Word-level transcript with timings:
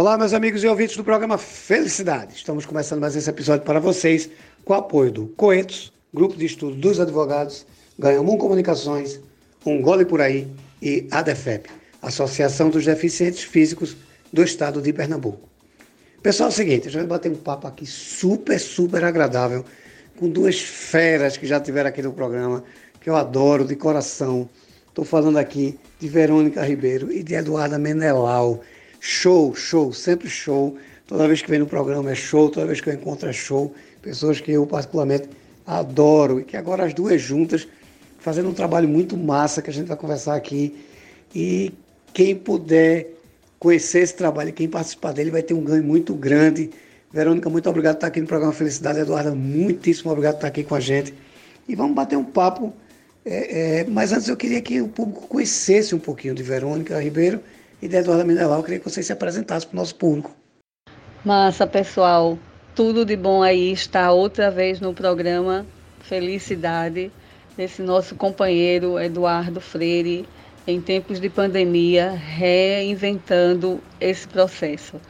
Olá, 0.00 0.16
meus 0.16 0.32
amigos 0.32 0.64
e 0.64 0.66
ouvintes 0.66 0.96
do 0.96 1.04
programa 1.04 1.36
Felicidade. 1.36 2.34
Estamos 2.34 2.64
começando 2.64 3.02
mais 3.02 3.14
esse 3.14 3.28
episódio 3.28 3.66
para 3.66 3.78
vocês 3.78 4.30
com 4.64 4.72
o 4.72 4.76
apoio 4.76 5.12
do 5.12 5.26
Coetos, 5.26 5.92
Grupo 6.14 6.38
de 6.38 6.46
Estudo 6.46 6.74
dos 6.74 6.98
Advogados, 6.98 7.66
Ganhamum 7.98 8.38
Comunicações, 8.38 9.20
Um 9.66 9.82
Gole 9.82 10.06
Por 10.06 10.22
Aí 10.22 10.48
e 10.80 11.06
ADEFEP, 11.10 11.68
Associação 12.00 12.70
dos 12.70 12.86
Deficientes 12.86 13.42
Físicos 13.42 13.94
do 14.32 14.42
Estado 14.42 14.80
de 14.80 14.90
Pernambuco. 14.90 15.46
Pessoal, 16.22 16.48
é 16.48 16.52
o 16.52 16.56
seguinte, 16.56 16.88
a 16.88 16.90
gente 16.90 17.00
vai 17.00 17.06
bater 17.06 17.30
um 17.30 17.36
papo 17.36 17.66
aqui 17.66 17.84
super, 17.84 18.58
super 18.58 19.04
agradável 19.04 19.66
com 20.18 20.30
duas 20.30 20.58
feras 20.58 21.36
que 21.36 21.46
já 21.46 21.60
tiveram 21.60 21.90
aqui 21.90 22.00
no 22.00 22.14
programa, 22.14 22.64
que 23.02 23.10
eu 23.10 23.16
adoro 23.16 23.66
de 23.66 23.76
coração. 23.76 24.48
Estou 24.88 25.04
falando 25.04 25.36
aqui 25.36 25.78
de 25.98 26.08
Verônica 26.08 26.64
Ribeiro 26.64 27.12
e 27.12 27.22
de 27.22 27.34
Eduarda 27.34 27.78
Menelau 27.78 28.62
Show, 29.00 29.54
show, 29.54 29.92
sempre 29.94 30.28
show. 30.28 30.76
Toda 31.06 31.26
vez 31.26 31.40
que 31.40 31.50
vem 31.50 31.58
no 31.58 31.66
programa 31.66 32.12
é 32.12 32.14
show, 32.14 32.50
toda 32.50 32.66
vez 32.66 32.82
que 32.82 32.90
eu 32.90 32.94
encontro 32.94 33.28
é 33.28 33.32
show. 33.32 33.74
Pessoas 34.02 34.40
que 34.40 34.52
eu 34.52 34.66
particularmente 34.66 35.28
adoro 35.66 36.38
e 36.38 36.44
que 36.44 36.56
agora 36.56 36.84
as 36.84 36.92
duas 36.92 37.20
juntas 37.20 37.66
fazendo 38.18 38.50
um 38.50 38.52
trabalho 38.52 38.86
muito 38.86 39.16
massa 39.16 39.62
que 39.62 39.70
a 39.70 39.72
gente 39.72 39.86
vai 39.86 39.96
conversar 39.96 40.36
aqui. 40.36 40.76
E 41.34 41.72
quem 42.12 42.36
puder 42.36 43.08
conhecer 43.58 44.00
esse 44.00 44.14
trabalho, 44.14 44.52
quem 44.52 44.68
participar 44.68 45.12
dele 45.12 45.30
vai 45.30 45.42
ter 45.42 45.54
um 45.54 45.64
ganho 45.64 45.82
muito 45.82 46.14
grande. 46.14 46.70
Verônica, 47.10 47.48
muito 47.48 47.68
obrigado 47.70 47.94
por 47.94 47.98
estar 47.98 48.06
aqui 48.08 48.20
no 48.20 48.26
programa 48.26 48.52
Felicidade. 48.52 49.00
Eduarda, 49.00 49.34
muitíssimo 49.34 50.10
obrigado 50.10 50.34
por 50.34 50.38
estar 50.38 50.48
aqui 50.48 50.62
com 50.62 50.74
a 50.74 50.80
gente. 50.80 51.14
E 51.66 51.74
vamos 51.74 51.94
bater 51.94 52.16
um 52.16 52.24
papo. 52.24 52.72
É, 53.24 53.80
é, 53.80 53.84
mas 53.84 54.12
antes 54.12 54.28
eu 54.28 54.36
queria 54.36 54.60
que 54.60 54.80
o 54.80 54.88
público 54.88 55.26
conhecesse 55.26 55.94
um 55.94 55.98
pouquinho 55.98 56.34
de 56.34 56.42
Verônica 56.42 56.98
Ribeiro 57.00 57.40
e 57.80 57.88
de 57.88 57.96
Eduardo 57.96 58.24
Mineral. 58.24 58.58
Eu 58.58 58.62
queria 58.62 58.78
que 58.78 58.88
vocês 58.88 59.06
se 59.06 59.12
apresentassem 59.12 59.68
para 59.68 59.76
o 59.76 59.80
nosso 59.80 59.94
público. 59.94 60.34
Massa, 61.24 61.66
pessoal. 61.66 62.38
Tudo 62.74 63.04
de 63.04 63.16
bom 63.16 63.42
aí 63.42 63.72
está 63.72 64.12
outra 64.12 64.50
vez 64.50 64.80
no 64.80 64.94
programa 64.94 65.66
Felicidade 66.00 67.12
desse 67.56 67.82
nosso 67.82 68.14
companheiro 68.14 68.98
Eduardo 68.98 69.60
Freire 69.60 70.26
em 70.66 70.80
tempos 70.80 71.20
de 71.20 71.28
pandemia, 71.28 72.10
reinventando 72.10 73.80
esse 74.00 74.26
processo. 74.28 75.00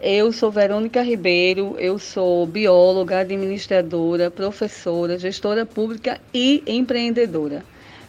Eu 0.00 0.32
sou 0.32 0.50
Verônica 0.50 1.02
Ribeiro, 1.02 1.74
eu 1.78 1.98
sou 1.98 2.46
bióloga, 2.46 3.18
administradora, 3.18 4.30
professora, 4.30 5.18
gestora 5.18 5.66
pública 5.66 6.20
e 6.32 6.62
empreendedora. 6.66 7.64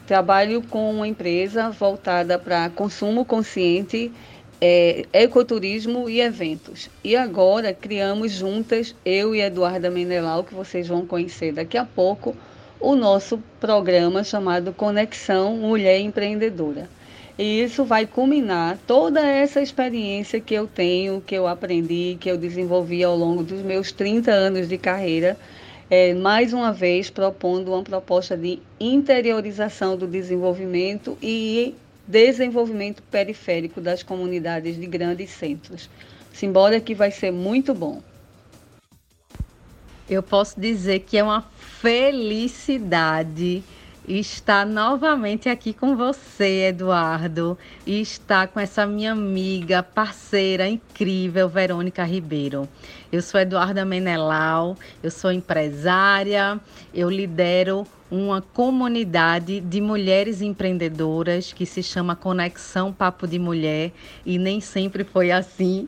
Trabalho 0.10 0.64
com 0.64 0.90
uma 0.90 1.08
empresa 1.08 1.70
voltada 1.70 2.40
para 2.40 2.68
consumo 2.72 3.24
consciente, 3.24 4.12
é, 4.60 5.06
ecoturismo 5.14 6.10
e 6.10 6.20
eventos. 6.20 6.90
E 7.04 7.16
agora 7.16 7.76
criamos 7.76 8.32
juntas, 8.32 8.96
eu 9.06 9.36
e 9.36 9.42
Eduarda 9.42 9.88
Menelau, 9.92 10.44
que 10.44 10.56
vocês 10.56 10.88
vão 10.88 11.06
conhecer 11.06 11.54
daqui 11.54 11.78
a 11.78 11.86
pouco, 11.86 12.36
o 12.80 12.96
nosso 12.96 13.38
programa 13.60 14.24
chamado 14.24 14.74
Conexão 14.74 15.58
Mulher 15.58 16.00
Empreendedora. 16.00 16.90
E 17.38 17.62
isso 17.62 17.86
vai 17.86 18.08
culminar 18.08 18.80
toda 18.88 19.24
essa 19.24 19.62
experiência 19.62 20.40
que 20.40 20.56
eu 20.56 20.66
tenho, 20.66 21.22
que 21.22 21.36
eu 21.36 21.46
aprendi, 21.46 22.18
que 22.20 22.32
eu 22.32 22.36
desenvolvi 22.36 23.04
ao 23.04 23.16
longo 23.16 23.44
dos 23.44 23.62
meus 23.62 23.92
30 23.92 24.32
anos 24.32 24.68
de 24.68 24.80
carreira 24.80 25.38
é, 25.90 26.14
mais 26.14 26.54
uma 26.54 26.72
vez 26.72 27.10
propondo 27.10 27.74
uma 27.74 27.82
proposta 27.84 28.38
de 28.38 28.60
interiorização 28.80 29.98
do 29.98 30.06
desenvolvimento 30.06 31.18
e 31.22 31.76
desenvolvimento 32.08 33.02
periférico 33.04 33.82
das 33.82 34.04
comunidades 34.04 34.80
de 34.80 34.86
grandes 34.86 35.32
centros. 35.32 35.90
Simbora 36.32 36.80
que 36.80 36.94
vai 36.94 37.12
ser 37.12 37.32
muito 37.32 37.74
bom. 37.74 38.02
Eu 40.10 40.24
posso 40.24 40.60
dizer 40.60 41.00
que 41.02 41.18
é 41.18 41.24
uma 41.24 41.42
felicidade 41.82 43.64
estar 44.18 44.66
novamente 44.66 45.50
aqui 45.50 45.72
com 45.72 45.96
você, 45.96 46.70
Eduardo, 46.70 47.56
e 47.86 48.02
estar 48.02 48.48
com 48.48 48.60
essa 48.60 48.86
minha 48.86 49.12
amiga, 49.12 49.84
parceira 49.84 50.68
incrível, 50.68 51.48
Verônica 51.48 52.04
Ribeiro. 52.04 52.68
Eu 53.12 53.22
sou 53.22 53.40
Eduarda 53.40 53.86
Menelau, 53.86 54.76
eu 55.04 55.12
sou 55.12 55.32
empresária, 55.32 56.60
eu 56.92 57.08
lidero 57.08 57.86
uma 58.10 58.42
comunidade 58.42 59.60
de 59.60 59.80
mulheres 59.80 60.42
empreendedoras 60.42 61.54
que 61.54 61.66
se 61.66 61.84
chama 61.84 62.16
Conexão 62.16 62.92
Papo 62.92 63.28
de 63.28 63.38
Mulher 63.38 63.92
e 64.26 64.40
nem 64.40 64.60
sempre 64.60 65.04
foi 65.04 65.32
assim. 65.32 65.88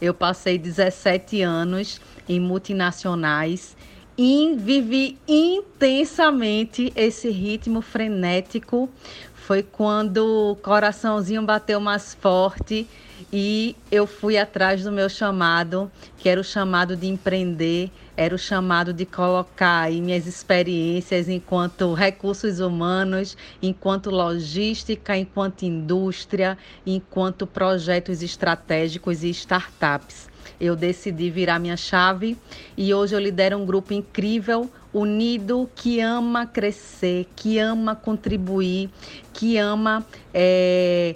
Eu 0.00 0.14
passei 0.14 0.56
17 0.56 1.42
anos 1.42 2.00
em 2.26 2.40
multinacionais 2.40 3.76
e 4.18 4.56
vivi 4.56 5.16
intensamente 5.28 6.92
esse 6.96 7.30
ritmo 7.30 7.80
frenético. 7.80 8.90
Foi 9.32 9.62
quando 9.62 10.50
o 10.50 10.56
coraçãozinho 10.56 11.42
bateu 11.42 11.80
mais 11.80 12.14
forte 12.14 12.86
e 13.32 13.76
eu 13.90 14.06
fui 14.06 14.36
atrás 14.36 14.82
do 14.82 14.90
meu 14.90 15.08
chamado, 15.08 15.90
que 16.18 16.28
era 16.28 16.40
o 16.40 16.44
chamado 16.44 16.96
de 16.96 17.06
empreender, 17.06 17.90
era 18.16 18.34
o 18.34 18.38
chamado 18.38 18.92
de 18.92 19.06
colocar 19.06 19.90
minhas 19.90 20.26
experiências 20.26 21.28
enquanto 21.28 21.94
recursos 21.94 22.58
humanos, 22.58 23.36
enquanto 23.62 24.10
logística, 24.10 25.16
enquanto 25.16 25.62
indústria, 25.62 26.58
enquanto 26.84 27.46
projetos 27.46 28.22
estratégicos 28.22 29.22
e 29.22 29.30
startups 29.30 30.27
eu 30.60 30.74
decidi 30.74 31.30
virar 31.30 31.58
minha 31.58 31.76
chave 31.76 32.36
e 32.76 32.92
hoje 32.92 33.14
eu 33.14 33.20
lidero 33.20 33.56
um 33.56 33.64
grupo 33.64 33.92
incrível, 33.92 34.70
unido, 34.92 35.68
que 35.74 36.00
ama 36.00 36.46
crescer, 36.46 37.28
que 37.36 37.58
ama 37.58 37.94
contribuir, 37.94 38.90
que 39.32 39.56
ama 39.56 40.04
é, 40.34 41.14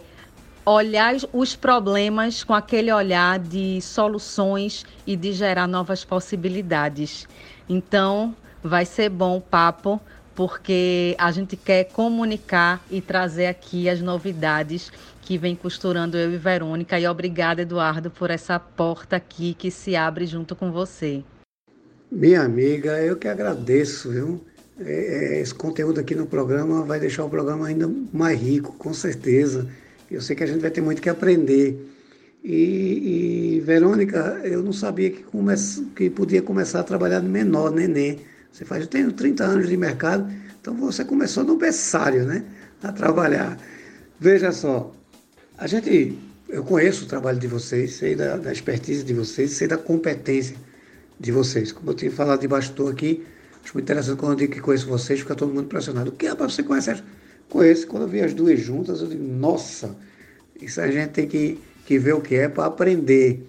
olhar 0.65 1.15
os 1.33 1.57
problemas 1.57 2.45
com 2.45 2.55
aquele 2.55 2.93
olhar 2.93 3.39
de 3.39 3.81
soluções 3.81 4.85
e 5.07 5.17
de 5.17 5.33
gerar 5.33 5.67
novas 5.67 6.05
possibilidades. 6.05 7.27
Então, 7.69 8.35
vai 8.63 8.85
ser 8.85 9.09
bom 9.09 9.37
o 9.37 9.41
papo 9.41 10.01
porque 10.35 11.15
a 11.19 11.31
gente 11.31 11.57
quer 11.57 11.85
comunicar 11.85 12.83
e 12.91 13.01
trazer 13.01 13.47
aqui 13.47 13.89
as 13.89 14.01
novidades 14.01 14.91
que 15.23 15.39
vem 15.39 15.57
costurando 15.57 16.19
eu 16.19 16.33
e 16.33 16.37
Verônica. 16.37 16.99
E 16.99 17.07
obrigada, 17.07 17.63
Eduardo, 17.63 18.11
por 18.11 18.31
essa 18.31 18.59
porta 18.59 19.17
aqui 19.17 19.55
que 19.55 19.71
se 19.71 19.97
abre 19.97 20.27
junto 20.27 20.55
com 20.55 20.71
você. 20.71 21.25
Minha 22.11 22.43
amiga, 22.43 23.01
eu 23.01 23.17
que 23.17 23.29
agradeço, 23.29 24.11
viu? 24.11 24.45
É, 24.79 25.37
é, 25.37 25.41
esse 25.41 25.55
conteúdo 25.55 26.01
aqui 26.01 26.15
no 26.15 26.27
programa 26.27 26.85
vai 26.85 26.99
deixar 26.99 27.25
o 27.25 27.31
programa 27.31 27.69
ainda 27.69 27.91
mais 28.13 28.39
rico, 28.39 28.75
com 28.77 28.93
certeza. 28.93 29.69
Eu 30.11 30.21
sei 30.21 30.37
que 30.37 30.43
a 30.43 30.47
gente 30.47 30.61
vai 30.61 30.71
ter 30.71 30.81
muito 30.81 31.01
que 31.01 31.09
aprender. 31.09 31.89
E, 32.45 33.57
e 33.57 33.61
Verônica, 33.61 34.41
eu 34.43 34.63
não 34.63 34.73
sabia 34.73 35.11
que, 35.11 35.23
comece, 35.23 35.85
que 35.95 36.11
podia 36.11 36.43
começar 36.43 36.81
a 36.81 36.85
trabalhar 36.85 37.21
menor, 37.21 37.71
nenê. 37.71 38.19
Você 38.51 38.65
faz, 38.65 38.83
eu 38.83 38.89
tenho 38.89 39.13
30 39.13 39.45
anos 39.45 39.69
de 39.69 39.77
mercado, 39.77 40.31
então 40.61 40.75
você 40.75 41.05
começou 41.05 41.45
no 41.45 41.57
berçário, 41.57 42.27
né? 42.27 42.45
A 42.83 42.93
trabalhar. 42.93 43.57
Veja 44.19 44.53
só, 44.53 44.93
a 45.63 45.67
gente, 45.69 46.19
eu 46.49 46.65
conheço 46.65 47.05
o 47.05 47.07
trabalho 47.07 47.39
de 47.39 47.47
vocês, 47.47 47.95
sei 47.95 48.17
da, 48.17 48.37
da 48.37 48.51
expertise 48.51 49.05
de 49.05 49.15
vocês, 49.15 49.53
sei 49.53 49.69
da 49.69 49.79
competência 49.79 50.57
de 51.21 51.31
vocês. 51.31 51.71
Como 51.71 51.89
eu 51.93 51.95
tinha 51.95 52.11
falado 52.11 52.41
de 52.41 52.49
bastidor 52.49 52.91
aqui, 52.91 53.25
acho 53.63 53.73
muito 53.75 53.85
interessante 53.85 54.19
quando 54.19 54.33
eu 54.33 54.39
digo 54.39 54.55
que 54.55 54.61
conheço 54.61 54.89
vocês, 54.89 55.21
fica 55.21 55.37
todo 55.37 55.51
mundo 55.51 55.67
impressionado. 55.67 56.11
O 56.11 56.15
que 56.15 56.27
é 56.27 56.35
para 56.35 56.49
você 56.49 56.65
conhecer? 56.65 57.01
Conheço. 57.49 57.87
Quando 57.87 58.03
eu 58.03 58.09
vi 58.09 58.23
as 58.23 58.35
duas 58.35 58.59
juntas, 58.59 59.03
eu 59.03 59.07
digo, 59.07 59.23
nossa, 59.23 59.97
isso 60.61 60.81
a 60.81 60.91
gente 60.91 61.11
tem 61.11 61.29
que, 61.29 61.61
que 61.87 61.97
ver 61.97 62.15
o 62.15 62.21
que 62.21 62.35
é 62.35 62.49
para 62.49 62.65
aprender. 62.65 63.47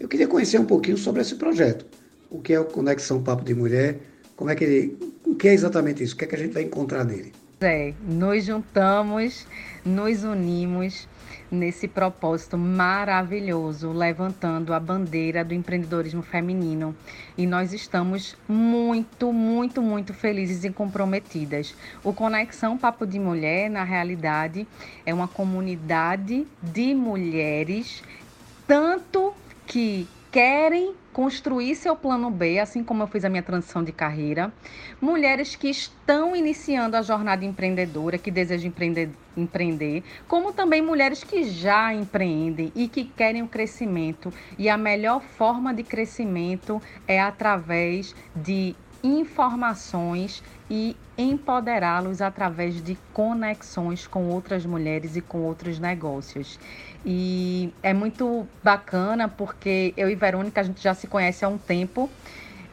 Eu 0.00 0.08
queria 0.08 0.26
conhecer 0.26 0.58
um 0.58 0.66
pouquinho 0.66 0.98
sobre 0.98 1.22
esse 1.22 1.36
projeto. 1.36 1.86
O 2.28 2.40
que 2.40 2.52
é 2.52 2.58
o 2.58 2.64
Conexão 2.64 3.22
Papo 3.22 3.44
de 3.44 3.54
Mulher, 3.54 4.00
como 4.34 4.50
é 4.50 4.56
que 4.56 4.64
ele, 4.64 4.98
o 5.24 5.36
que 5.36 5.46
é 5.46 5.54
exatamente 5.54 6.02
isso, 6.02 6.16
o 6.16 6.18
que 6.18 6.24
é 6.24 6.26
que 6.26 6.34
a 6.34 6.38
gente 6.38 6.52
vai 6.52 6.64
encontrar 6.64 7.04
nele? 7.04 7.32
É, 7.60 7.94
nos 8.02 8.44
juntamos, 8.44 9.46
nos 9.84 10.24
unimos 10.24 11.06
nesse 11.54 11.88
propósito 11.88 12.58
maravilhoso, 12.58 13.92
levantando 13.92 14.74
a 14.74 14.80
bandeira 14.80 15.44
do 15.44 15.54
empreendedorismo 15.54 16.22
feminino. 16.22 16.94
E 17.38 17.46
nós 17.46 17.72
estamos 17.72 18.36
muito, 18.48 19.32
muito, 19.32 19.80
muito 19.80 20.12
felizes 20.12 20.64
e 20.64 20.70
comprometidas. 20.70 21.74
O 22.02 22.12
Conexão 22.12 22.76
Papo 22.76 23.06
de 23.06 23.18
Mulher, 23.18 23.70
na 23.70 23.84
realidade, 23.84 24.66
é 25.06 25.14
uma 25.14 25.28
comunidade 25.28 26.46
de 26.62 26.94
mulheres, 26.94 28.02
tanto 28.66 29.32
que 29.66 30.06
querem 30.34 30.96
construir 31.12 31.76
seu 31.76 31.94
plano 31.94 32.28
B, 32.28 32.58
assim 32.58 32.82
como 32.82 33.04
eu 33.04 33.06
fiz 33.06 33.24
a 33.24 33.28
minha 33.28 33.40
transição 33.40 33.84
de 33.84 33.92
carreira, 33.92 34.52
mulheres 35.00 35.54
que 35.54 35.68
estão 35.68 36.34
iniciando 36.34 36.96
a 36.96 37.02
jornada 37.02 37.44
empreendedora, 37.44 38.18
que 38.18 38.32
desejam 38.32 38.66
empreender, 38.66 39.10
empreender, 39.36 40.02
como 40.26 40.52
também 40.52 40.82
mulheres 40.82 41.22
que 41.22 41.44
já 41.44 41.94
empreendem 41.94 42.72
e 42.74 42.88
que 42.88 43.04
querem 43.04 43.42
o 43.42 43.46
crescimento. 43.46 44.32
E 44.58 44.68
a 44.68 44.76
melhor 44.76 45.22
forma 45.22 45.72
de 45.72 45.84
crescimento 45.84 46.82
é 47.06 47.20
através 47.20 48.12
de 48.34 48.74
informações 49.04 50.42
e 50.68 50.96
empoderá-los 51.16 52.22
através 52.22 52.82
de 52.82 52.96
conexões 53.12 54.06
com 54.06 54.28
outras 54.30 54.64
mulheres 54.64 55.14
e 55.14 55.20
com 55.20 55.42
outros 55.42 55.78
negócios. 55.78 56.58
E 57.04 57.72
é 57.82 57.92
muito 57.92 58.48
bacana 58.62 59.28
porque 59.28 59.92
eu 59.96 60.08
e 60.08 60.14
Verônica 60.14 60.60
a 60.60 60.64
gente 60.64 60.82
já 60.82 60.94
se 60.94 61.06
conhece 61.06 61.44
há 61.44 61.48
um 61.48 61.58
tempo. 61.58 62.10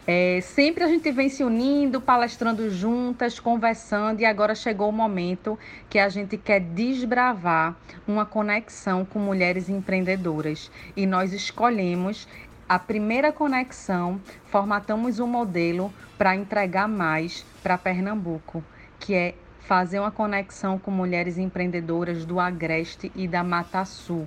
É, 0.07 0.41
sempre 0.41 0.83
a 0.83 0.87
gente 0.87 1.11
vem 1.11 1.29
se 1.29 1.43
unindo, 1.43 2.01
palestrando 2.01 2.69
juntas, 2.71 3.39
conversando, 3.39 4.19
e 4.21 4.25
agora 4.25 4.55
chegou 4.55 4.89
o 4.89 4.91
momento 4.91 5.59
que 5.89 5.99
a 5.99 6.09
gente 6.09 6.37
quer 6.37 6.59
desbravar 6.59 7.75
uma 8.07 8.25
conexão 8.25 9.05
com 9.05 9.19
mulheres 9.19 9.69
empreendedoras. 9.69 10.71
E 10.97 11.05
nós 11.05 11.33
escolhemos 11.33 12.27
a 12.71 12.79
primeira 12.79 13.33
conexão, 13.33 14.21
formatamos 14.45 15.19
um 15.19 15.27
modelo 15.27 15.93
para 16.17 16.37
entregar 16.37 16.87
mais 16.87 17.45
para 17.61 17.77
Pernambuco, 17.77 18.63
que 18.97 19.13
é 19.13 19.35
fazer 19.59 19.99
uma 19.99 20.09
conexão 20.09 20.79
com 20.79 20.89
mulheres 20.89 21.37
empreendedoras 21.37 22.23
do 22.23 22.39
Agreste 22.39 23.11
e 23.13 23.27
da 23.27 23.43
Mata 23.43 23.83
Sul. 23.83 24.25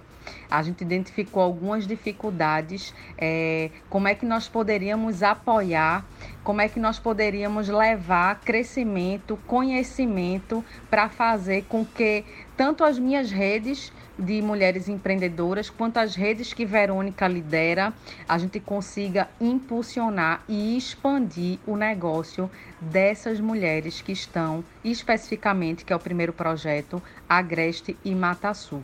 A 0.50 0.62
gente 0.62 0.82
identificou 0.82 1.42
algumas 1.42 1.86
dificuldades, 1.86 2.94
é, 3.18 3.70
como 3.88 4.08
é 4.08 4.14
que 4.14 4.26
nós 4.26 4.48
poderíamos 4.48 5.22
apoiar, 5.22 6.04
como 6.42 6.60
é 6.60 6.68
que 6.68 6.78
nós 6.78 6.98
poderíamos 6.98 7.68
levar 7.68 8.40
crescimento, 8.40 9.38
conhecimento 9.46 10.64
para 10.90 11.08
fazer 11.08 11.64
com 11.68 11.84
que 11.84 12.24
tanto 12.56 12.84
as 12.84 12.98
minhas 12.98 13.30
redes 13.30 13.92
de 14.18 14.40
mulheres 14.40 14.88
empreendedoras, 14.88 15.68
quanto 15.68 15.98
as 15.98 16.14
redes 16.14 16.52
que 16.52 16.64
Verônica 16.64 17.26
lidera, 17.26 17.92
a 18.28 18.38
gente 18.38 18.60
consiga 18.60 19.28
impulsionar 19.40 20.42
e 20.48 20.76
expandir 20.76 21.58
o 21.66 21.76
negócio 21.76 22.50
dessas 22.80 23.40
mulheres 23.40 24.00
que 24.00 24.12
estão, 24.12 24.64
especificamente, 24.84 25.84
que 25.84 25.92
é 25.92 25.96
o 25.96 26.00
primeiro 26.00 26.32
projeto, 26.32 27.02
Agreste 27.28 27.96
e 28.04 28.14
Mata 28.14 28.54
Sul. 28.54 28.82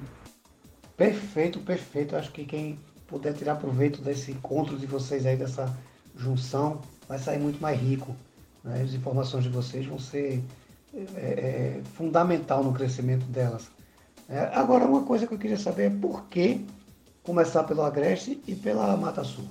Perfeito, 1.00 1.58
perfeito. 1.60 2.14
Acho 2.14 2.30
que 2.30 2.44
quem 2.44 2.78
puder 3.06 3.32
tirar 3.32 3.56
proveito 3.56 4.02
desse 4.02 4.32
encontro 4.32 4.76
de 4.76 4.84
vocês 4.84 5.24
aí, 5.24 5.34
dessa 5.34 5.74
junção, 6.14 6.82
vai 7.08 7.18
sair 7.18 7.38
muito 7.38 7.58
mais 7.58 7.80
rico. 7.80 8.14
Né? 8.62 8.82
As 8.82 8.92
informações 8.92 9.44
de 9.44 9.48
vocês 9.48 9.86
vão 9.86 9.98
ser 9.98 10.44
é, 10.94 11.00
é, 11.16 11.80
fundamental 11.94 12.62
no 12.62 12.74
crescimento 12.74 13.24
delas. 13.24 13.70
É, 14.28 14.50
agora, 14.52 14.84
uma 14.84 15.02
coisa 15.02 15.26
que 15.26 15.32
eu 15.32 15.38
queria 15.38 15.56
saber 15.56 15.84
é 15.84 15.90
por 15.90 16.24
que 16.24 16.66
começar 17.22 17.64
pelo 17.64 17.80
Agreste 17.80 18.38
e 18.46 18.54
pela 18.54 18.94
Mata 18.94 19.24
Sul? 19.24 19.46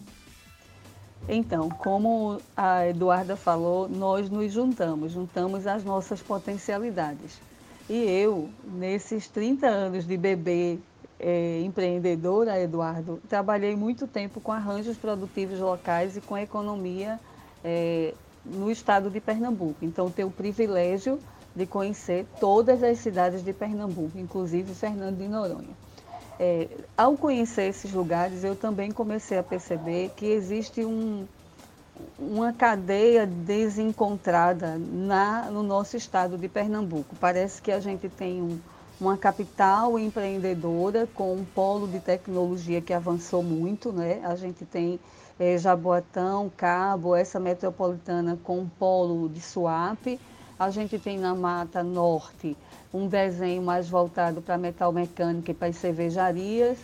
Então, 1.27 1.67
como 1.67 2.39
a 2.55 2.85
Eduarda 2.85 3.35
falou, 3.35 3.89
nós 3.89 4.29
nos 4.29 4.53
juntamos, 4.53 5.13
juntamos 5.13 5.65
as 5.65 5.83
nossas 5.83 6.21
potencialidades. 6.21 7.41
E 7.89 7.95
eu, 7.95 8.51
nesses 8.71 9.27
30 9.27 9.65
anos 9.65 10.05
de 10.05 10.15
bebê 10.15 10.77
é, 11.19 11.61
empreendedora, 11.61 12.59
Eduardo, 12.59 13.21
trabalhei 13.27 13.75
muito 13.75 14.07
tempo 14.07 14.39
com 14.39 14.51
arranjos 14.51 14.97
produtivos 14.97 15.59
locais 15.59 16.15
e 16.15 16.21
com 16.21 16.37
economia 16.37 17.19
é, 17.63 18.13
no 18.45 18.71
estado 18.71 19.09
de 19.09 19.19
Pernambuco. 19.19 19.83
Então, 19.83 20.09
tenho 20.09 20.29
o 20.29 20.31
privilégio 20.31 21.19
de 21.55 21.65
conhecer 21.65 22.25
todas 22.39 22.81
as 22.81 22.99
cidades 22.99 23.43
de 23.43 23.51
Pernambuco, 23.51 24.17
inclusive 24.17 24.73
Fernando 24.73 25.17
de 25.17 25.27
Noronha. 25.27 25.75
É, 26.39 26.69
ao 26.95 27.17
conhecer 27.17 27.63
esses 27.63 27.91
lugares, 27.91 28.45
eu 28.45 28.55
também 28.55 28.91
comecei 28.91 29.37
a 29.37 29.43
perceber 29.43 30.11
que 30.15 30.25
existe 30.25 30.85
um, 30.85 31.27
uma 32.17 32.53
cadeia 32.53 33.27
desencontrada 33.27 34.77
na, 34.77 35.51
no 35.51 35.61
nosso 35.63 35.97
estado 35.97 36.37
de 36.37 36.47
Pernambuco. 36.47 37.13
Parece 37.19 37.61
que 37.61 37.73
a 37.73 37.79
gente 37.81 38.07
tem 38.07 38.41
um, 38.41 38.57
uma 38.99 39.17
capital 39.17 39.97
empreendedora 39.97 41.07
com 41.13 41.33
um 41.33 41.45
polo 41.45 41.87
de 41.87 41.99
tecnologia 41.99 42.81
que 42.81 42.93
avançou 42.93 43.41
muito, 43.41 43.93
né? 43.93 44.19
A 44.23 44.35
gente 44.35 44.65
tem 44.65 44.99
é, 45.39 45.57
Jaboatão, 45.57 46.51
Cabo, 46.57 47.15
essa 47.15 47.39
metropolitana 47.39 48.37
com 48.43 48.59
um 48.59 48.67
polo 48.67 49.29
de 49.29 49.39
SWAP, 49.39 50.19
a 50.59 50.69
gente 50.69 50.99
tem 50.99 51.17
na 51.17 51.33
Mata 51.33 51.81
Norte 51.81 52.57
um 52.93 53.07
desenho 53.07 53.61
mais 53.61 53.87
voltado 53.87 54.41
para 54.41 54.57
metal 54.57 54.91
mecânica 54.91 55.51
e 55.51 55.53
para 55.53 55.69
as 55.69 55.77
cervejarias. 55.77 56.77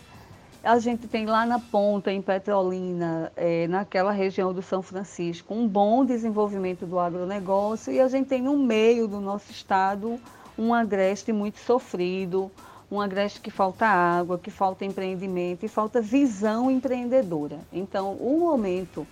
A 0.64 0.78
gente 0.78 1.06
tem 1.06 1.26
lá 1.26 1.44
na 1.44 1.60
ponta, 1.60 2.10
em 2.10 2.22
Petrolina, 2.22 3.30
é, 3.36 3.68
naquela 3.68 4.10
região 4.10 4.54
do 4.54 4.62
São 4.62 4.80
Francisco, 4.80 5.52
um 5.54 5.68
bom 5.68 6.04
desenvolvimento 6.04 6.86
do 6.86 6.98
agronegócio 6.98 7.92
e 7.92 8.00
a 8.00 8.08
gente 8.08 8.28
tem 8.28 8.42
no 8.42 8.56
meio 8.56 9.06
do 9.06 9.20
nosso 9.20 9.52
estado 9.52 10.18
um 10.58 10.72
agreste 10.72 11.32
muito 11.32 11.58
sofrido, 11.58 12.50
um 12.90 13.00
agreste 13.00 13.40
que 13.40 13.50
falta 13.50 13.86
água, 13.86 14.38
que 14.38 14.50
falta 14.50 14.84
empreendimento 14.84 15.64
e 15.64 15.68
falta 15.68 16.00
visão 16.00 16.70
empreendedora. 16.70 17.58
Então, 17.72 18.12
o 18.14 18.38
momento 18.38 19.06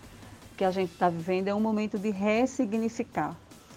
que 0.56 0.64
a 0.64 0.70
gente 0.70 0.93
está 0.93 1.08
vivendo 1.08 1.49
é 1.49 1.55
um 1.55 1.61
momento 1.61 1.99
de 1.99 2.11
ressignificar. 2.11 3.37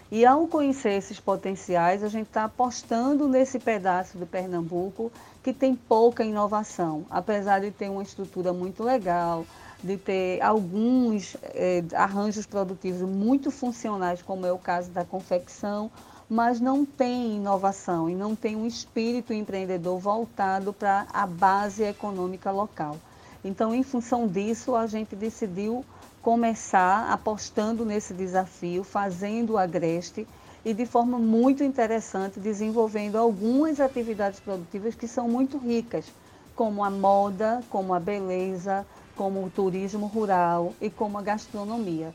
E 0.10 0.26
ao 0.26 0.48
conhecer 0.48 0.94
esses 0.94 1.20
potenciais, 1.20 2.02
a 2.02 2.08
gente 2.08 2.28
está 2.28 2.46
apostando 2.46 3.28
nesse 3.28 3.60
pedaço 3.60 4.18
do 4.18 4.26
Pernambuco 4.26 5.12
que 5.44 5.52
tem 5.52 5.76
pouca 5.76 6.24
inovação, 6.24 7.06
apesar 7.10 7.60
de 7.60 7.72
ter 7.72 7.90
uma 7.90 8.04
estrutura 8.04 8.54
muito 8.54 8.84
legal, 8.84 9.46
de 9.84 9.98
ter 9.98 10.42
alguns 10.42 11.36
eh, 11.44 11.84
arranjos 11.94 12.46
produtivos 12.46 13.02
muito 13.02 13.52
funcionais, 13.52 14.22
como 14.22 14.46
é 14.46 14.52
o 14.52 14.58
caso 14.58 14.90
da 14.92 15.04
confecção, 15.04 15.92
mas 16.30 16.60
não 16.60 16.86
tem 16.86 17.38
inovação 17.38 18.10
e 18.10 18.16
não 18.16 18.36
tem 18.36 18.56
um 18.56 18.66
espírito 18.66 19.32
empreendedor 19.32 19.98
voltado 19.98 20.74
para 20.74 21.08
a 21.14 21.26
base 21.26 21.84
econômica 21.84 22.52
local. 22.52 22.98
Então, 23.44 23.74
em 23.74 23.82
função 23.82 24.28
disso, 24.28 24.76
a 24.76 24.88
gente 24.88 25.16
decidiu 25.16 25.86
começar 26.22 27.10
apostando 27.10 27.86
nesse 27.86 28.14
desafio, 28.14 28.84
fazendo 28.84 29.54
o 29.54 29.58
agreste 29.58 30.28
e 30.66 30.74
de 30.74 30.86
forma 30.86 31.18
muito 31.18 31.64
interessante 31.64 32.42
desenvolvendo 32.42 33.16
algumas 33.18 33.80
atividades 33.80 34.42
produtivas 34.42 34.96
que 34.96 35.08
são 35.08 35.30
muito 35.30 35.58
ricas, 35.58 36.12
como 36.54 36.84
a 36.84 36.90
moda, 36.90 37.64
como 37.70 37.94
a 37.94 38.00
beleza, 38.00 38.86
como 39.16 39.46
o 39.46 39.50
turismo 39.50 40.08
rural 40.08 40.74
e 40.82 40.90
como 40.90 41.18
a 41.18 41.22
gastronomia. 41.22 42.14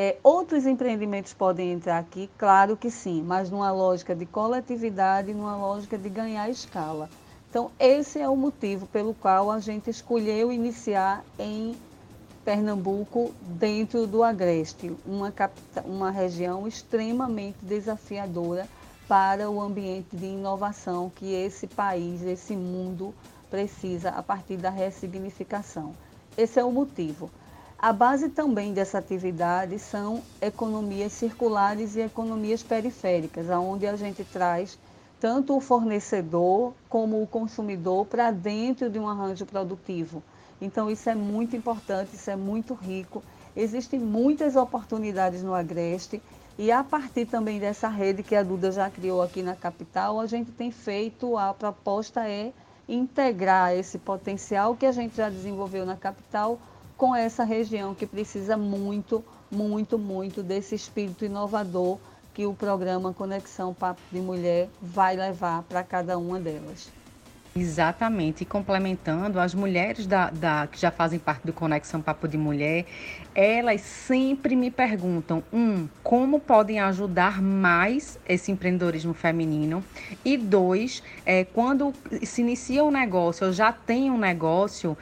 É, 0.00 0.16
outros 0.22 0.64
empreendimentos 0.64 1.34
podem 1.34 1.72
entrar 1.72 1.98
aqui? 1.98 2.30
Claro 2.38 2.76
que 2.76 2.88
sim, 2.88 3.20
mas 3.20 3.50
numa 3.50 3.72
lógica 3.72 4.14
de 4.14 4.24
coletividade, 4.26 5.34
numa 5.34 5.56
lógica 5.56 5.98
de 5.98 6.08
ganhar 6.08 6.48
escala. 6.48 7.10
Então, 7.50 7.72
esse 7.80 8.20
é 8.20 8.28
o 8.28 8.36
motivo 8.36 8.86
pelo 8.86 9.12
qual 9.12 9.50
a 9.50 9.58
gente 9.58 9.90
escolheu 9.90 10.52
iniciar 10.52 11.24
em 11.36 11.76
Pernambuco 12.44 13.34
dentro 13.40 14.06
do 14.06 14.22
Agreste, 14.22 14.96
uma, 15.04 15.34
uma 15.84 16.12
região 16.12 16.68
extremamente 16.68 17.58
desafiadora 17.62 18.68
para 19.08 19.50
o 19.50 19.60
ambiente 19.60 20.16
de 20.16 20.26
inovação 20.26 21.10
que 21.10 21.34
esse 21.34 21.66
país, 21.66 22.22
esse 22.22 22.54
mundo 22.54 23.12
precisa 23.50 24.10
a 24.10 24.22
partir 24.22 24.58
da 24.58 24.70
ressignificação. 24.70 25.92
Esse 26.36 26.60
é 26.60 26.64
o 26.64 26.70
motivo. 26.70 27.28
A 27.78 27.92
base 27.92 28.28
também 28.28 28.72
dessa 28.72 28.98
atividade 28.98 29.78
são 29.78 30.22
economias 30.40 31.12
circulares 31.12 31.94
e 31.96 32.00
economias 32.00 32.62
periféricas, 32.62 33.48
onde 33.50 33.86
a 33.86 33.94
gente 33.96 34.24
traz 34.24 34.78
tanto 35.20 35.56
o 35.56 35.60
fornecedor 35.60 36.74
como 36.88 37.22
o 37.22 37.26
consumidor 37.26 38.06
para 38.06 38.30
dentro 38.30 38.90
de 38.90 38.98
um 38.98 39.08
arranjo 39.08 39.46
produtivo 39.46 40.22
então, 40.60 40.90
isso 40.90 41.08
é 41.08 41.14
muito 41.14 41.56
importante, 41.56 42.14
isso 42.14 42.30
é 42.30 42.36
muito 42.36 42.74
rico. 42.74 43.22
Existem 43.56 43.98
muitas 43.98 44.56
oportunidades 44.56 45.42
no 45.42 45.54
Agreste 45.54 46.20
e 46.58 46.72
a 46.72 46.82
partir 46.82 47.26
também 47.26 47.60
dessa 47.60 47.88
rede 47.88 48.22
que 48.22 48.34
a 48.34 48.42
Duda 48.42 48.72
já 48.72 48.90
criou 48.90 49.22
aqui 49.22 49.42
na 49.42 49.54
capital, 49.54 50.18
a 50.18 50.26
gente 50.26 50.50
tem 50.50 50.70
feito, 50.70 51.36
a 51.36 51.54
proposta 51.54 52.28
é 52.28 52.52
integrar 52.88 53.72
esse 53.72 53.98
potencial 53.98 54.74
que 54.74 54.86
a 54.86 54.92
gente 54.92 55.16
já 55.16 55.28
desenvolveu 55.28 55.86
na 55.86 55.96
capital 55.96 56.58
com 56.98 57.14
essa 57.14 57.44
região 57.44 57.94
que 57.94 58.04
precisa 58.04 58.56
muito, 58.56 59.24
muito, 59.48 59.96
muito 59.96 60.42
desse 60.42 60.74
espírito 60.74 61.24
inovador 61.24 61.96
que 62.34 62.44
o 62.44 62.52
programa 62.52 63.14
Conexão 63.14 63.72
Papo 63.72 64.00
de 64.10 64.20
Mulher 64.20 64.68
vai 64.82 65.16
levar 65.16 65.62
para 65.62 65.84
cada 65.84 66.18
uma 66.18 66.40
delas. 66.40 66.90
Exatamente, 67.56 68.42
e 68.42 68.44
complementando, 68.44 69.40
as 69.40 69.52
mulheres 69.52 70.06
da, 70.06 70.30
da, 70.30 70.68
que 70.70 70.78
já 70.78 70.90
fazem 70.90 71.18
parte 71.18 71.44
do 71.44 71.52
Conexão 71.52 72.00
Papo 72.00 72.28
de 72.28 72.38
Mulher, 72.38 72.84
elas 73.34 73.80
sempre 73.80 74.54
me 74.54 74.70
perguntam, 74.70 75.42
um, 75.52 75.88
como 76.02 76.38
podem 76.38 76.78
ajudar 76.78 77.42
mais 77.42 78.18
esse 78.28 78.52
empreendedorismo 78.52 79.12
feminino, 79.12 79.82
e 80.24 80.36
dois, 80.36 81.02
é, 81.26 81.44
quando 81.44 81.92
se 82.22 82.42
inicia 82.42 82.84
um 82.84 82.90
negócio 82.90 83.46
ou 83.46 83.52
já 83.52 83.72
tem 83.72 84.10
um 84.10 84.18
negócio, 84.18 84.96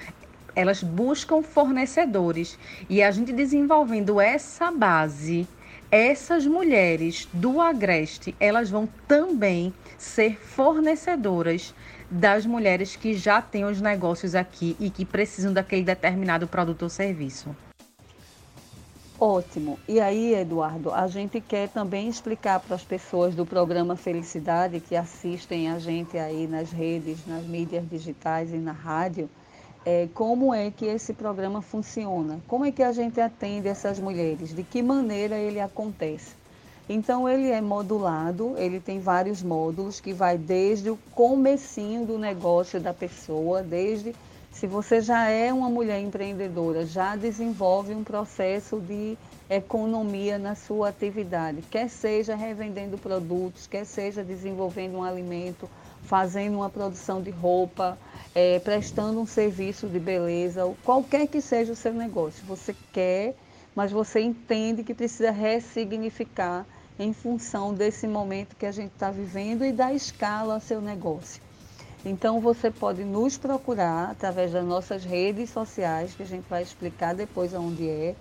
elas 0.56 0.82
buscam 0.82 1.42
fornecedores, 1.42 2.58
e 2.88 3.02
a 3.02 3.10
gente 3.10 3.32
desenvolvendo 3.32 4.20
essa 4.20 4.72
base, 4.72 5.46
essas 5.90 6.46
mulheres 6.46 7.28
do 7.32 7.60
Agreste, 7.60 8.34
elas 8.40 8.70
vão 8.70 8.88
também 9.06 9.72
ser 9.98 10.36
fornecedoras 10.38 11.74
das 12.10 12.46
mulheres 12.46 12.96
que 12.96 13.14
já 13.14 13.42
têm 13.42 13.64
os 13.64 13.80
negócios 13.80 14.34
aqui 14.34 14.76
e 14.80 14.90
que 14.90 15.04
precisam 15.04 15.52
daquele 15.52 15.82
determinado 15.82 16.48
produto 16.48 16.82
ou 16.82 16.88
serviço. 16.88 17.54
Ótimo. 19.18 19.78
E 19.88 19.98
aí, 19.98 20.34
Eduardo, 20.34 20.92
a 20.92 21.06
gente 21.06 21.40
quer 21.40 21.70
também 21.70 22.06
explicar 22.06 22.60
para 22.60 22.76
as 22.76 22.84
pessoas 22.84 23.34
do 23.34 23.46
programa 23.46 23.96
Felicidade 23.96 24.78
que 24.78 24.94
assistem 24.94 25.70
a 25.70 25.78
gente 25.78 26.18
aí 26.18 26.46
nas 26.46 26.70
redes, 26.70 27.26
nas 27.26 27.44
mídias 27.44 27.88
digitais 27.88 28.52
e 28.52 28.58
na 28.58 28.72
rádio, 28.72 29.30
é, 29.86 30.08
como 30.12 30.52
é 30.52 30.68
que 30.68 30.84
esse 30.84 31.12
programa 31.12 31.62
funciona, 31.62 32.40
como 32.48 32.64
é 32.64 32.72
que 32.72 32.82
a 32.82 32.90
gente 32.90 33.20
atende 33.20 33.68
essas 33.68 34.00
mulheres, 34.00 34.52
de 34.52 34.64
que 34.64 34.82
maneira 34.82 35.36
ele 35.36 35.60
acontece. 35.60 36.34
Então 36.88 37.28
ele 37.28 37.50
é 37.50 37.60
modulado, 37.60 38.54
ele 38.58 38.80
tem 38.80 38.98
vários 38.98 39.44
módulos 39.44 40.00
que 40.00 40.12
vai 40.12 40.36
desde 40.36 40.90
o 40.90 40.98
comecinho 41.14 42.04
do 42.04 42.18
negócio 42.18 42.80
da 42.80 42.92
pessoa, 42.92 43.62
desde 43.62 44.12
se 44.50 44.66
você 44.66 45.00
já 45.00 45.28
é 45.28 45.52
uma 45.52 45.68
mulher 45.68 46.00
empreendedora, 46.00 46.84
já 46.84 47.14
desenvolve 47.14 47.94
um 47.94 48.02
processo 48.02 48.80
de 48.80 49.16
economia 49.48 50.36
na 50.36 50.56
sua 50.56 50.88
atividade, 50.88 51.62
quer 51.70 51.88
seja 51.88 52.34
revendendo 52.34 52.98
produtos, 52.98 53.68
quer 53.68 53.84
seja 53.84 54.24
desenvolvendo 54.24 54.96
um 54.96 55.04
alimento, 55.04 55.68
fazendo 56.06 56.56
uma 56.56 56.70
produção 56.70 57.20
de 57.20 57.30
roupa, 57.30 57.98
é, 58.34 58.58
prestando 58.60 59.20
um 59.20 59.26
serviço 59.26 59.88
de 59.88 59.98
beleza, 59.98 60.72
qualquer 60.84 61.26
que 61.26 61.40
seja 61.40 61.72
o 61.72 61.76
seu 61.76 61.92
negócio, 61.92 62.44
você 62.46 62.74
quer, 62.92 63.34
mas 63.74 63.92
você 63.92 64.20
entende 64.20 64.82
que 64.82 64.94
precisa 64.94 65.30
ressignificar 65.30 66.64
em 66.98 67.12
função 67.12 67.74
desse 67.74 68.06
momento 68.06 68.56
que 68.56 68.64
a 68.64 68.72
gente 68.72 68.92
está 68.92 69.10
vivendo 69.10 69.64
e 69.64 69.72
da 69.72 69.92
escala 69.92 70.54
ao 70.54 70.60
seu 70.60 70.80
negócio. 70.80 71.42
Então 72.04 72.40
você 72.40 72.70
pode 72.70 73.04
nos 73.04 73.36
procurar 73.36 74.10
através 74.10 74.52
das 74.52 74.64
nossas 74.64 75.04
redes 75.04 75.50
sociais, 75.50 76.14
que 76.14 76.22
a 76.22 76.26
gente 76.26 76.44
vai 76.48 76.62
explicar 76.62 77.14
depois 77.14 77.52
aonde 77.52 77.88
é, 77.88 78.14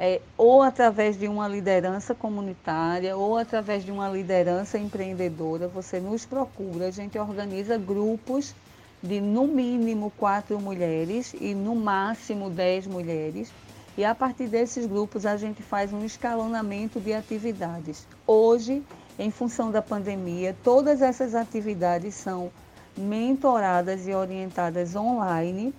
é, 0.00 0.22
ou 0.38 0.62
através 0.62 1.18
de 1.18 1.28
uma 1.28 1.46
liderança 1.46 2.14
comunitária, 2.14 3.14
ou 3.14 3.36
através 3.36 3.84
de 3.84 3.92
uma 3.92 4.08
liderança 4.08 4.78
empreendedora, 4.78 5.68
você 5.68 6.00
nos 6.00 6.24
procura, 6.24 6.86
a 6.86 6.90
gente 6.90 7.18
organiza 7.18 7.76
grupos 7.76 8.54
de 9.02 9.20
no 9.20 9.46
mínimo 9.46 10.10
quatro 10.16 10.58
mulheres 10.58 11.34
e 11.38 11.54
no 11.54 11.74
máximo 11.74 12.48
dez 12.48 12.86
mulheres 12.86 13.52
e 13.96 14.04
a 14.04 14.14
partir 14.14 14.46
desses 14.46 14.86
grupos 14.86 15.26
a 15.26 15.36
gente 15.36 15.62
faz 15.62 15.92
um 15.92 16.04
escalonamento 16.04 16.98
de 16.98 17.12
atividades. 17.12 18.06
Hoje, 18.26 18.82
em 19.18 19.30
função 19.30 19.70
da 19.70 19.82
pandemia, 19.82 20.56
todas 20.64 21.02
essas 21.02 21.34
atividades 21.34 22.14
são 22.14 22.50
mentoradas 22.96 24.06
e 24.06 24.14
orientadas 24.14 24.96
online, 24.96 25.74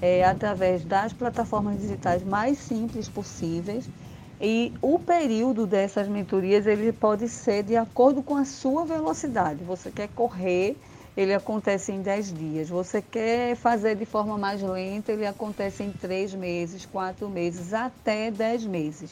é, 0.00 0.24
através 0.24 0.84
das 0.84 1.12
plataformas 1.12 1.80
digitais 1.80 2.22
mais 2.22 2.58
simples 2.58 3.08
possíveis. 3.08 3.88
E 4.40 4.72
o 4.82 4.98
período 4.98 5.66
dessas 5.66 6.08
mentorias 6.08 6.66
ele 6.66 6.92
pode 6.92 7.28
ser 7.28 7.62
de 7.62 7.76
acordo 7.76 8.22
com 8.22 8.36
a 8.36 8.44
sua 8.44 8.84
velocidade. 8.84 9.62
Você 9.64 9.90
quer 9.90 10.08
correr 10.08 10.76
ele 11.16 11.32
acontece 11.32 11.92
em 11.92 12.02
10 12.02 12.32
dias. 12.32 12.68
Você 12.68 13.00
quer 13.00 13.54
fazer 13.56 13.94
de 13.94 14.04
forma 14.04 14.36
mais 14.36 14.60
lenta, 14.60 15.12
ele 15.12 15.26
acontece 15.26 15.82
em 15.82 15.92
3 15.92 16.34
meses, 16.34 16.84
4 16.86 17.28
meses, 17.28 17.72
até 17.72 18.30
10 18.30 18.66
meses. 18.66 19.10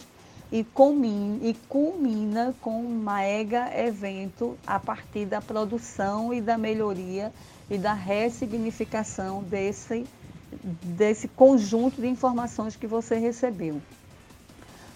E 0.50 0.64
culmina, 0.64 1.38
e 1.42 1.54
culmina 1.68 2.54
com 2.60 2.82
um 2.82 2.98
mega 2.98 3.70
evento 3.74 4.58
a 4.66 4.78
partir 4.78 5.24
da 5.26 5.40
produção 5.40 6.34
e 6.34 6.40
da 6.40 6.58
melhoria 6.58 7.32
e 7.70 7.78
da 7.78 7.94
ressignificação 7.94 9.42
desse, 9.42 10.04
desse 10.62 11.28
conjunto 11.28 12.00
de 12.00 12.08
informações 12.08 12.76
que 12.76 12.86
você 12.86 13.16
recebeu. 13.16 13.80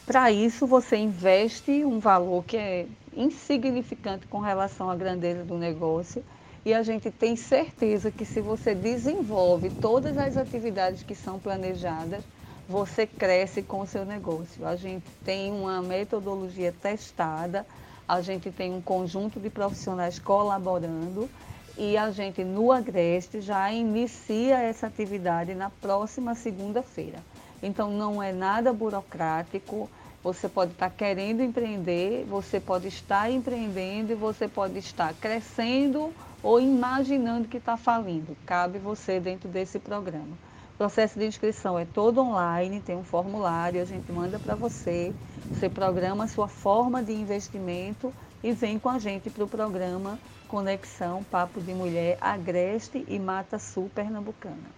Para 0.07 0.31
isso, 0.31 0.67
você 0.67 0.97
investe 0.97 1.85
um 1.85 1.99
valor 1.99 2.45
que 2.45 2.57
é 2.57 2.87
insignificante 3.17 4.27
com 4.27 4.39
relação 4.39 4.89
à 4.91 4.95
grandeza 4.95 5.45
do 5.45 5.57
negócio 5.57 6.23
e 6.65 6.75
a 6.75 6.83
gente 6.83 7.11
tem 7.11 7.35
certeza 7.37 8.11
que 8.11 8.25
se 8.25 8.41
você 8.41 8.75
desenvolve 8.75 9.71
todas 9.71 10.17
as 10.19 10.37
atividades 10.37 11.03
que 11.03 11.15
são 11.15 11.39
planejadas, 11.39 12.23
você 12.69 13.07
cresce 13.07 13.63
com 13.63 13.81
o 13.81 13.87
seu 13.87 14.05
negócio. 14.05 14.67
A 14.67 14.77
gente 14.77 15.07
tem 15.25 15.53
uma 15.53 15.81
metodologia 15.81 16.73
testada, 16.73 17.65
a 18.07 18.21
gente 18.21 18.51
tem 18.51 18.73
um 18.73 18.81
conjunto 18.81 19.41
de 19.41 19.51
profissionais 19.51 20.19
colaborando 20.19 21.29
e 21.77 21.97
a 21.97 22.11
gente 22.11 22.43
no 22.43 22.73
Agreste 22.73 23.41
já 23.41 23.71
inicia 23.71 24.59
essa 24.59 24.87
atividade 24.87 25.55
na 25.55 25.69
próxima 25.69 26.35
segunda-feira. 26.35 27.19
Então 27.63 27.91
não 27.91 28.23
é 28.23 28.33
nada 28.33 28.73
burocrático, 28.73 29.89
você 30.23 30.49
pode 30.49 30.73
estar 30.73 30.91
querendo 30.91 31.43
empreender, 31.43 32.25
você 32.29 32.59
pode 32.59 32.89
estar 32.89 33.31
empreendendo 33.31 34.13
e 34.13 34.17
você 34.17 34.49
pode 34.49 34.79
estar 34.79 35.15
crescendo 35.15 36.13
ou 36.43 36.61
imaginando 36.61 37.49
que 37.49 37.59
está 37.59 37.77
falindo. 37.77 38.37
Cabe 38.45 38.79
você 38.79 39.21
dentro 39.21 39.49
desse 39.49 39.79
programa. 39.79 40.37
O 40.75 40.79
processo 40.79 41.19
de 41.19 41.27
inscrição 41.27 41.79
é 41.79 41.87
todo 41.87 42.21
online, 42.21 42.81
tem 42.81 42.97
um 42.97 43.05
formulário, 43.05 43.81
a 43.81 43.85
gente 43.85 44.11
manda 44.13 44.39
para 44.39 44.55
você. 44.55 45.15
Você 45.49 45.69
programa 45.69 46.25
a 46.25 46.29
sua 46.29 46.49
forma 46.49 47.03
de 47.03 47.13
investimento 47.13 48.13
e 48.43 48.53
vem 48.53 48.79
com 48.79 48.89
a 48.89 48.99
gente 48.99 49.31
para 49.31 49.45
o 49.45 49.49
programa 49.49 50.19
Conexão 50.49 51.25
Papo 51.25 51.61
de 51.61 51.73
Mulher 51.73 52.19
Agreste 52.21 53.05
e 53.09 53.19
Mata 53.19 53.59
Sul 53.59 53.91
Pernambucana. 53.95 54.71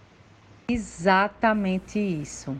Exatamente 0.70 1.98
isso. 1.98 2.56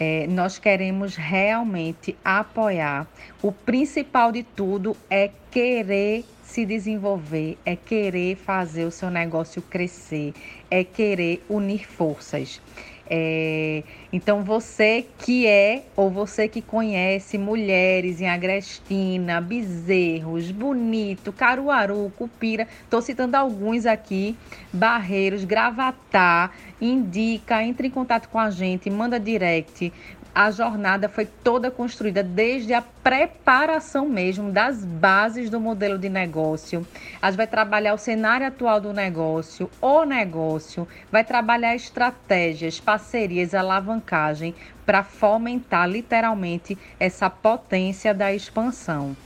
É, 0.00 0.26
nós 0.26 0.58
queremos 0.58 1.16
realmente 1.16 2.16
apoiar. 2.24 3.06
O 3.42 3.52
principal 3.52 4.32
de 4.32 4.42
tudo 4.42 4.96
é 5.08 5.30
querer 5.50 6.24
se 6.42 6.66
desenvolver, 6.66 7.58
é 7.64 7.76
querer 7.76 8.36
fazer 8.36 8.84
o 8.84 8.90
seu 8.90 9.10
negócio 9.10 9.62
crescer, 9.62 10.34
é 10.70 10.82
querer 10.82 11.44
unir 11.48 11.86
forças. 11.86 12.60
É, 13.08 13.82
então, 14.12 14.42
você 14.42 15.04
que 15.18 15.46
é 15.46 15.84
ou 15.96 16.10
você 16.10 16.48
que 16.48 16.62
conhece 16.62 17.36
mulheres 17.36 18.20
em 18.20 18.28
Agrestina, 18.28 19.40
Bezerros, 19.40 20.50
Bonito, 20.50 21.32
Caruaru, 21.32 22.12
Cupira, 22.16 22.66
estou 22.84 23.02
citando 23.02 23.36
alguns 23.36 23.86
aqui, 23.86 24.38
Barreiros, 24.72 25.44
Gravatá, 25.44 26.50
indica, 26.80 27.62
entre 27.62 27.88
em 27.88 27.90
contato 27.90 28.28
com 28.28 28.38
a 28.38 28.50
gente, 28.50 28.88
manda 28.88 29.18
direct, 29.18 29.92
a 30.34 30.50
jornada 30.50 31.08
foi 31.08 31.26
toda 31.26 31.70
construída 31.70 32.22
desde 32.22 32.72
a 32.72 32.80
preparação 32.80 34.08
mesmo 34.08 34.50
das 34.50 34.84
bases 34.84 35.50
do 35.50 35.60
modelo 35.60 35.98
de 35.98 36.08
negócio. 36.08 36.86
A 37.20 37.30
gente 37.30 37.36
vai 37.36 37.46
trabalhar 37.46 37.94
o 37.94 37.98
cenário 37.98 38.46
atual 38.46 38.80
do 38.80 38.92
negócio, 38.92 39.70
o 39.80 40.04
negócio, 40.04 40.88
vai 41.10 41.22
trabalhar 41.22 41.74
estratégias, 41.76 42.80
parcerias, 42.80 43.54
alavancagem 43.54 44.54
para 44.86 45.04
fomentar 45.04 45.88
literalmente 45.88 46.78
essa 46.98 47.28
potência 47.28 48.14
da 48.14 48.32
expansão. 48.32 49.16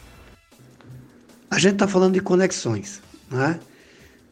A 1.49 1.59
gente 1.59 1.75
está 1.75 1.87
falando 1.87 2.15
de 2.15 2.21
conexões, 2.21 3.01
né? 3.31 3.61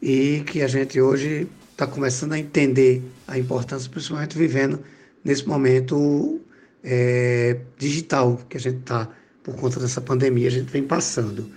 E 0.01 0.43
que 0.45 0.61
a 0.61 0.67
gente 0.67 0.99
hoje 0.99 1.47
está 1.71 1.87
começando 1.87 2.33
a 2.33 2.39
entender 2.39 3.01
a 3.27 3.39
importância, 3.39 3.89
principalmente 3.89 4.37
vivendo 4.37 4.83
nesse 5.23 5.47
momento 5.47 6.41
é, 6.85 7.59
digital 7.77 8.39
que 8.47 8.57
a 8.57 8.59
gente 8.59 8.77
está, 8.77 9.09
por 9.43 9.55
conta 9.55 9.79
dessa 9.79 9.99
pandemia, 9.99 10.47
a 10.47 10.51
gente 10.51 10.71
vem 10.71 10.83
passando. 10.83 11.51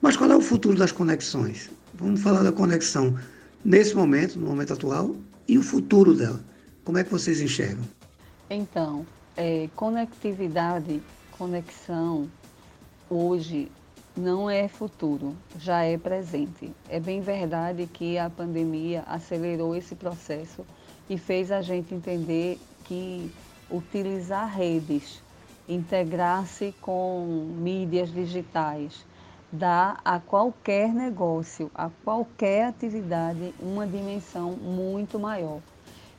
Mas 0.00 0.16
qual 0.16 0.30
é 0.30 0.36
o 0.36 0.40
futuro 0.40 0.76
das 0.76 0.90
conexões? 0.90 1.70
Vamos 1.92 2.22
falar 2.22 2.42
da 2.42 2.50
conexão 2.50 3.16
nesse 3.64 3.94
momento, 3.94 4.38
no 4.38 4.46
momento 4.46 4.72
atual, 4.72 5.14
e 5.46 5.58
o 5.58 5.62
futuro 5.62 6.14
dela. 6.14 6.40
Como 6.82 6.98
é 6.98 7.04
que 7.04 7.10
vocês 7.10 7.40
enxergam? 7.40 7.84
Então, 8.48 9.06
é, 9.36 9.68
conectividade, 9.76 11.02
conexão, 11.38 12.28
hoje 13.08 13.70
não 14.16 14.48
é 14.48 14.68
futuro, 14.68 15.34
já 15.58 15.82
é 15.82 15.98
presente. 15.98 16.70
É 16.88 17.00
bem 17.00 17.20
verdade 17.20 17.88
que 17.92 18.16
a 18.16 18.30
pandemia 18.30 19.02
acelerou 19.06 19.74
esse 19.74 19.94
processo 19.94 20.64
e 21.08 21.18
fez 21.18 21.50
a 21.50 21.60
gente 21.60 21.94
entender 21.94 22.58
que 22.84 23.30
utilizar 23.70 24.48
redes, 24.48 25.22
integrar-se 25.68 26.74
com 26.80 27.24
mídias 27.58 28.12
digitais, 28.12 29.04
dá 29.50 29.98
a 30.04 30.18
qualquer 30.18 30.92
negócio, 30.92 31.70
a 31.74 31.88
qualquer 32.04 32.66
atividade, 32.66 33.54
uma 33.60 33.86
dimensão 33.86 34.52
muito 34.52 35.18
maior. 35.18 35.60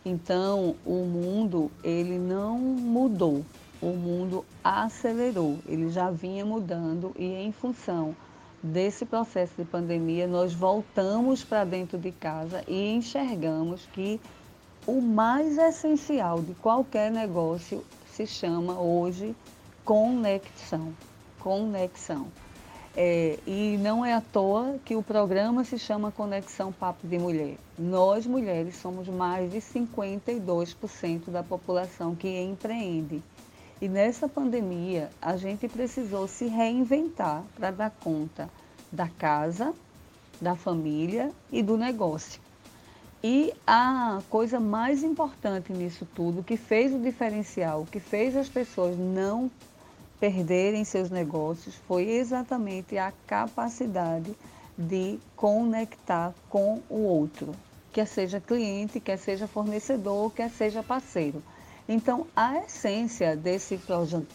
Então, 0.06 0.75
o 0.86 1.06
mundo 1.06 1.72
ele 1.84 2.18
não 2.18 2.58
mudou, 2.58 3.44
o 3.82 3.88
mundo 3.88 4.46
acelerou, 4.64 5.58
ele 5.68 5.90
já 5.90 6.10
vinha 6.12 6.46
mudando 6.46 7.12
e 7.18 7.25
em 7.25 7.52
função 7.52 8.16
desse 8.66 9.06
processo 9.06 9.54
de 9.58 9.64
pandemia, 9.64 10.28
nós 10.28 10.54
voltamos 10.54 11.44
para 11.44 11.64
dentro 11.64 11.98
de 11.98 12.12
casa 12.12 12.64
e 12.68 12.96
enxergamos 12.96 13.86
que 13.94 14.20
o 14.88 15.01
mais 15.01 15.58
essencial 15.58 16.42
de 16.42 16.54
qualquer 16.56 17.12
negócio 17.12 17.84
se 18.12 18.27
chama 18.27 18.80
hoje 18.80 19.36
conexão. 19.84 20.94
Conexão. 21.39 22.27
É, 22.96 23.39
e 23.46 23.77
não 23.82 24.06
é 24.06 24.13
à 24.13 24.22
toa 24.22 24.77
que 24.86 24.96
o 24.96 25.04
programa 25.04 25.63
se 25.65 25.77
chama 25.77 26.12
Conexão 26.12 26.72
Papo 26.72 27.06
de 27.06 27.18
Mulher. 27.18 27.58
Nós, 27.77 28.25
mulheres, 28.25 28.77
somos 28.77 29.08
mais 29.08 29.51
de 29.51 29.58
52% 29.58 31.30
da 31.30 31.44
população 31.44 32.15
que 32.15 32.30
empreende. 32.42 33.22
E 33.82 33.89
nessa 33.89 34.30
pandemia, 34.30 35.10
a 35.22 35.36
gente 35.36 35.68
precisou 35.68 36.27
se 36.27 36.46
reinventar 36.46 37.44
para 37.56 37.72
dar 37.72 37.89
conta 37.89 38.50
da 38.89 39.10
casa, 39.10 39.74
da 40.39 40.56
família 40.56 41.32
e 41.51 41.62
do 41.62 41.75
negócio. 41.75 42.45
E 43.27 43.55
a 43.65 44.22
coisa 44.29 44.60
mais 44.60 45.01
importante 45.01 45.74
nisso 45.74 46.08
tudo, 46.13 46.44
que 46.44 46.55
fez 46.55 46.94
o 46.94 47.00
diferencial, 47.00 47.88
que 47.91 48.00
fez 48.00 48.38
as 48.38 48.48
pessoas 48.48 48.96
não 48.96 49.50
perderem 50.20 50.86
seus 50.86 51.10
negócios 51.10 51.74
foi 51.88 52.08
exatamente 52.08 53.00
a 53.00 53.12
capacidade 53.25 54.32
de 54.77 55.17
conectar 55.36 56.36
com 56.51 56.84
o 56.88 57.00
outro, 57.00 57.55
quer 57.91 58.05
seja 58.05 58.39
cliente, 58.39 59.00
quer 59.00 59.17
seja 59.17 59.48
fornecedor, 59.48 60.32
quer 60.32 60.51
seja 60.51 60.84
parceiro. 60.84 61.41
Então, 61.89 62.27
a 62.36 62.60
essência 62.60 63.36
desse 63.36 63.82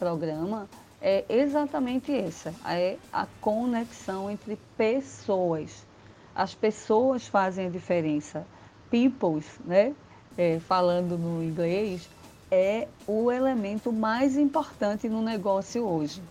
programa 0.01 0.69
é 1.01 1.25
exatamente 1.29 2.13
essa, 2.13 2.53
é 2.67 2.97
a 3.13 3.25
conexão 3.41 4.29
entre 4.29 4.59
pessoas. 4.77 5.87
As 6.35 6.57
pessoas 6.57 7.29
fazem 7.29 7.69
a 7.69 7.71
diferença. 7.71 8.45
Peoples, 8.91 9.47
né? 9.65 9.95
É, 10.37 10.59
falando 10.61 11.19
no 11.19 11.43
inglês, 11.43 12.09
é 12.51 12.89
o 13.07 13.31
elemento 13.31 13.93
mais 13.93 14.37
importante 14.37 15.09
no 15.09 15.23
negócio 15.23 15.85
hoje. 15.85 16.23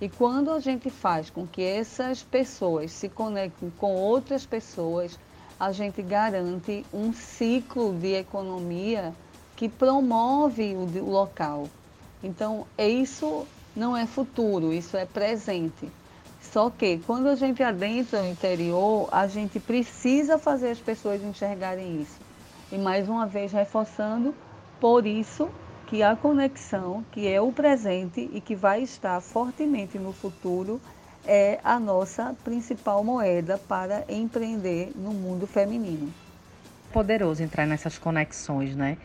E 0.00 0.08
quando 0.08 0.50
a 0.50 0.60
gente 0.60 0.90
faz 0.90 1.28
com 1.28 1.46
que 1.46 1.62
essas 1.62 2.22
pessoas 2.22 2.92
se 2.92 3.08
conectem 3.08 3.70
com 3.78 3.94
outras 3.94 4.46
pessoas, 4.46 5.18
a 5.58 5.72
gente 5.72 6.00
garante 6.02 6.86
um 6.92 7.12
ciclo 7.12 7.92
de 7.94 8.14
economia 8.14 9.12
que 9.56 9.68
promove 9.68 10.76
o 10.76 11.04
local. 11.04 11.68
Então, 12.22 12.64
isso 12.78 13.44
não 13.74 13.96
é 13.96 14.06
futuro, 14.06 14.72
isso 14.72 14.96
é 14.96 15.04
presente. 15.04 15.88
Só 16.52 16.70
que 16.70 16.98
quando 17.06 17.28
a 17.28 17.34
gente 17.34 17.62
adentra 17.62 18.22
o 18.22 18.26
interior, 18.26 19.08
a 19.12 19.26
gente 19.26 19.60
precisa 19.60 20.38
fazer 20.38 20.70
as 20.70 20.80
pessoas 20.80 21.22
enxergarem 21.22 22.00
isso. 22.00 22.18
E 22.72 22.78
mais 22.78 23.08
uma 23.08 23.26
vez 23.26 23.52
reforçando, 23.52 24.34
por 24.80 25.06
isso 25.06 25.48
que 25.86 26.02
a 26.02 26.16
conexão, 26.16 27.04
que 27.12 27.28
é 27.28 27.40
o 27.40 27.52
presente 27.52 28.30
e 28.32 28.40
que 28.40 28.54
vai 28.54 28.82
estar 28.82 29.20
fortemente 29.20 29.98
no 29.98 30.12
futuro, 30.12 30.80
é 31.26 31.60
a 31.62 31.78
nossa 31.78 32.34
principal 32.42 33.04
moeda 33.04 33.58
para 33.58 34.04
empreender 34.08 34.92
no 34.96 35.12
mundo 35.12 35.46
feminino. 35.46 36.12
Poderoso 36.92 37.42
entrar 37.42 37.66
nessas 37.66 37.98
conexões, 37.98 38.74
né? 38.74 38.96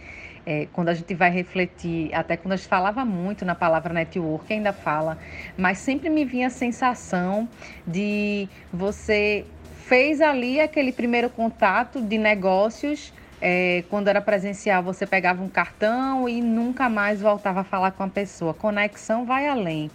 É, 0.46 0.68
quando 0.74 0.90
a 0.90 0.94
gente 0.94 1.14
vai 1.14 1.32
refletir, 1.32 2.14
até 2.14 2.36
quando 2.36 2.54
a 2.54 2.56
gente 2.56 2.68
falava 2.68 3.06
muito 3.06 3.46
na 3.46 3.56
palavra 3.56 3.94
network, 3.94 4.52
ainda 4.52 4.74
fala, 4.74 5.18
mas 5.58 5.78
sempre 5.78 6.10
me 6.10 6.26
vinha 6.26 6.48
a 6.48 6.50
sensação 6.50 7.48
de 7.88 8.50
você 8.72 9.46
fez 9.86 10.22
ali 10.22 10.60
aquele 10.60 10.92
primeiro 10.92 11.30
contato 11.30 12.02
de 12.02 12.18
negócios 12.18 13.14
é, 13.46 13.84
quando 13.90 14.08
era 14.08 14.22
presencial, 14.22 14.82
você 14.82 15.06
pegava 15.06 15.44
um 15.44 15.50
cartão 15.50 16.30
e 16.30 16.42
nunca 16.42 16.88
mais 16.88 17.20
voltava 17.20 17.60
a 17.60 17.64
falar 17.66 17.92
com 17.92 18.04
a 18.04 18.08
pessoa. 18.08 18.54
Conexão 18.54 19.26
vai 19.26 19.46
além. 19.48 19.92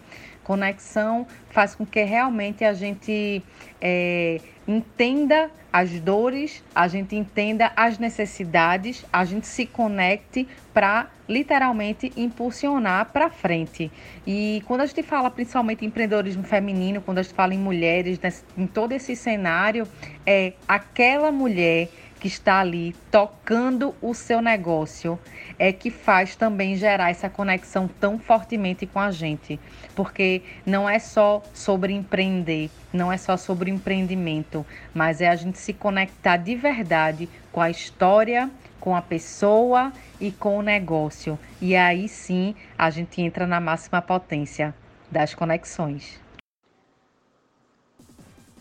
Conexão 0.49 1.27
faz 1.51 1.75
com 1.75 1.85
que 1.85 2.03
realmente 2.05 2.65
a 2.65 2.73
gente 2.73 3.45
é, 3.79 4.41
entenda 4.67 5.51
as 5.71 6.01
dores, 6.01 6.65
a 6.75 6.89
gente 6.89 7.15
entenda 7.15 7.71
as 7.77 7.99
necessidades, 7.99 9.05
a 9.13 9.27
gente 9.27 9.47
se 9.47 9.67
conecte 9.67 10.49
para 10.73 11.11
literalmente 11.29 12.11
impulsionar 12.17 13.13
para 13.13 13.29
frente. 13.29 13.93
E 14.27 14.63
quando 14.65 14.81
a 14.81 14.87
gente 14.87 15.03
fala 15.03 15.31
principalmente 15.31 15.85
em 15.85 15.89
empreendedorismo 15.89 16.45
feminino, 16.45 17.03
quando 17.03 17.19
a 17.19 17.23
gente 17.23 17.35
fala 17.35 17.53
em 17.53 17.59
mulheres, 17.59 18.19
em 18.57 18.67
todo 18.67 18.93
esse 18.93 19.15
cenário, 19.15 19.87
é 20.25 20.55
aquela 20.67 21.31
mulher 21.31 21.91
que 22.19 22.27
está 22.27 22.61
ali 22.61 22.95
tocando 23.11 23.95
o 24.03 24.13
seu 24.13 24.43
negócio 24.43 25.19
é 25.59 25.73
que 25.73 25.91
faz 25.91 26.37
também 26.37 26.77
gerar 26.77 27.11
essa 27.11 27.29
conexão 27.29 27.89
tão 27.89 28.19
fortemente 28.19 28.87
com 28.87 28.99
a 28.99 29.11
gente. 29.11 29.59
Porque 29.95 30.43
não 30.67 30.89
é 30.89 30.99
só 30.99 31.43
sobre 31.55 31.93
empreender, 31.93 32.71
não 32.93 33.13
é 33.13 33.17
só 33.17 33.37
sobre 33.37 33.71
empreendimento, 33.71 34.65
mas 34.93 35.21
é 35.21 35.29
a 35.29 35.37
gente 35.37 35.59
se 35.59 35.73
conectar 35.73 36.37
de 36.37 36.55
verdade 36.55 37.29
com 37.53 37.61
a 37.61 37.71
história, 37.71 38.51
com 38.81 38.95
a 38.95 39.03
pessoa 39.03 39.93
e 40.21 40.31
com 40.31 40.59
o 40.59 40.63
negócio. 40.63 41.39
E 41.61 41.75
aí 41.75 42.09
sim 42.09 42.55
a 42.77 42.91
gente 42.91 43.21
entra 43.21 43.47
na 43.47 43.61
máxima 43.61 44.03
potência 44.03 44.75
das 45.11 45.35
conexões. 45.35 46.28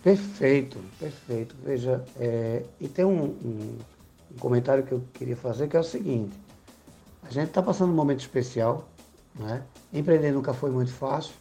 Perfeito, 0.07 0.79
perfeito. 0.97 1.53
Veja, 1.65 2.01
é, 2.17 2.63
e 2.79 2.87
tem 2.87 3.03
um, 3.03 3.25
um, 3.25 3.77
um, 4.31 4.37
comentário 4.39 4.85
que 4.85 4.93
eu 4.93 5.03
queria 5.13 5.35
fazer 5.35 5.67
que 5.67 5.75
é 5.75 5.79
o 5.81 5.83
seguinte: 5.83 6.33
a 7.23 7.29
gente 7.29 7.49
está 7.49 7.61
passando 7.61 7.91
um 7.91 7.95
momento 7.95 8.21
especial, 8.21 8.87
né? 9.35 9.61
empreender 9.91 10.31
nunca 10.31 10.53
foi 10.53 10.71
muito 10.71 10.93
fácil, 10.93 11.33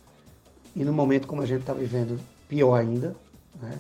e 0.75 0.85
no 0.85 0.93
momento 0.93 1.29
como 1.29 1.43
a 1.43 1.47
gente 1.47 1.61
está 1.61 1.73
vivendo, 1.73 2.19
pior 2.49 2.75
ainda, 2.75 3.15
né? 3.63 3.79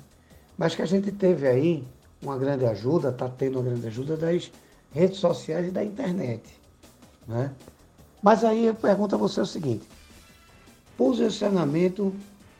mas 0.56 0.76
que 0.76 0.82
a 0.82 0.86
gente 0.86 1.10
teve 1.10 1.48
aí 1.48 1.84
uma 2.22 2.38
grande 2.38 2.64
ajuda, 2.64 3.08
está 3.08 3.28
tendo 3.28 3.58
uma 3.58 3.68
grande 3.68 3.88
ajuda 3.88 4.16
das 4.16 4.52
redes 4.92 5.18
sociais 5.18 5.66
e 5.66 5.72
da 5.72 5.82
internet. 5.82 6.44
Né? 7.26 7.50
Mas 8.22 8.44
aí 8.44 8.66
eu 8.66 8.74
pergunto 8.76 9.16
a 9.16 9.18
você 9.18 9.40
o 9.40 9.46
seguinte: 9.46 9.82
posicionamento 10.96 12.14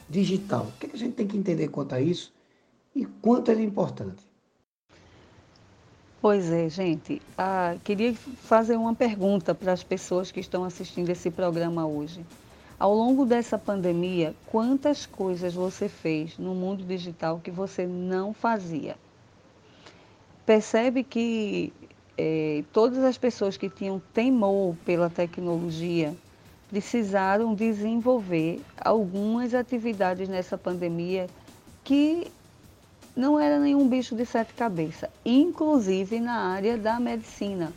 digital. 0.09 0.67
O 0.67 0.73
que, 0.79 0.95
a 0.95 0.99
gente 0.99 1.15
tem 1.15 1.27
que 1.27 1.37
entender 1.37 1.69
quanto 1.69 1.95
a 1.95 2.01
isso 2.01 2.33
e 2.95 3.05
quanto 3.05 3.51
ele 3.51 3.63
é 3.63 3.65
importante? 3.65 4.25
Pois 6.21 6.51
é, 6.51 6.69
gente. 6.69 7.21
Ah, 7.37 7.77
queria 7.85 8.15
fazer 8.15 8.77
uma 8.77 8.95
pergunta 8.95 9.55
para 9.55 9.73
as 9.73 9.83
pessoas 9.83 10.31
que 10.31 10.41
estão 10.41 10.65
assistindo 10.65 11.11
esse 11.11 11.31
programa 11.31 11.87
hoje. 11.87 12.25
Ao 12.79 12.95
longo 12.95 13.25
dessa 13.25 13.59
pandemia, 13.59 14.35
quantas 14.47 15.07
coisas 15.07 15.55
você 15.55 15.89
fez 15.89 16.37
no 16.37 16.55
mundo 16.55 16.85
digital 16.85 17.41
que 17.43 17.51
você 17.51 17.87
não 17.87 18.35
fazia? 18.35 18.97
Percebe 20.45 21.03
que 21.03 21.73
eh, 22.19 22.65
todas 22.73 23.03
as 23.03 23.17
pessoas 23.17 23.57
que 23.57 23.71
tinham 23.71 24.01
temor 24.13 24.77
pela 24.85 25.09
tecnologia 25.09 26.15
precisaram 26.69 27.55
desenvolver 27.55 28.61
algumas 28.81 29.55
atividades 29.55 30.29
nessa 30.29 30.59
pandemia 30.59 31.27
que 31.85 32.31
não 33.17 33.41
era 33.41 33.59
nenhum 33.59 33.89
bicho 33.89 34.15
de 34.15 34.27
sete 34.27 34.53
cabeças, 34.53 35.09
inclusive 35.25 36.21
na 36.21 36.53
área 36.53 36.77
da 36.77 37.01
medicina. 37.01 37.73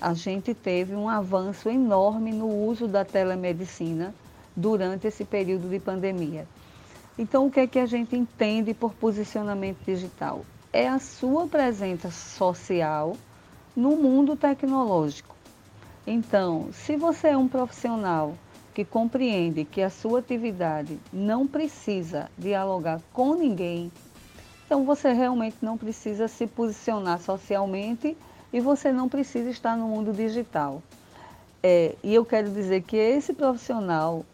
A 0.00 0.14
gente 0.14 0.54
teve 0.54 0.94
um 0.94 1.08
avanço 1.08 1.68
enorme 1.68 2.32
no 2.32 2.48
uso 2.48 2.88
da 2.88 3.04
telemedicina 3.04 4.14
durante 4.56 5.06
esse 5.06 5.24
período 5.24 5.68
de 5.68 5.78
pandemia. 5.78 6.46
Então, 7.18 7.46
o 7.46 7.50
que 7.50 7.60
é 7.60 7.66
que 7.66 7.78
a 7.78 7.86
gente 7.86 8.16
entende 8.16 8.72
por 8.72 8.94
posicionamento 8.94 9.78
digital? 9.84 10.44
É 10.72 10.88
a 10.88 10.98
sua 10.98 11.46
presença 11.46 12.10
social 12.10 13.16
no 13.76 13.96
mundo 13.96 14.34
tecnológico. 14.34 15.36
Então, 16.06 16.68
se 16.72 16.96
você 16.96 17.28
é 17.28 17.36
um 17.36 17.46
profissional 17.46 18.34
que 18.74 18.84
compreende 18.84 19.64
que 19.64 19.80
a 19.80 19.90
sua 19.90 20.18
atividade 20.18 20.98
não 21.12 21.46
precisa 21.46 22.28
dialogar 22.36 23.00
com 23.12 23.34
ninguém, 23.34 23.92
então 24.66 24.84
você 24.84 25.12
realmente 25.12 25.58
não 25.62 25.78
precisa 25.78 26.26
se 26.26 26.46
posicionar 26.46 27.20
socialmente 27.20 28.16
e 28.52 28.60
você 28.60 28.90
não 28.90 29.08
precisa 29.08 29.48
estar 29.50 29.76
no 29.76 29.86
mundo 29.86 30.12
digital. 30.12 30.82
É, 31.62 31.94
e 32.02 32.12
eu 32.12 32.24
quero 32.24 32.50
dizer 32.50 32.82
que 32.82 32.96
esse 32.96 33.32
profissional 33.32 34.24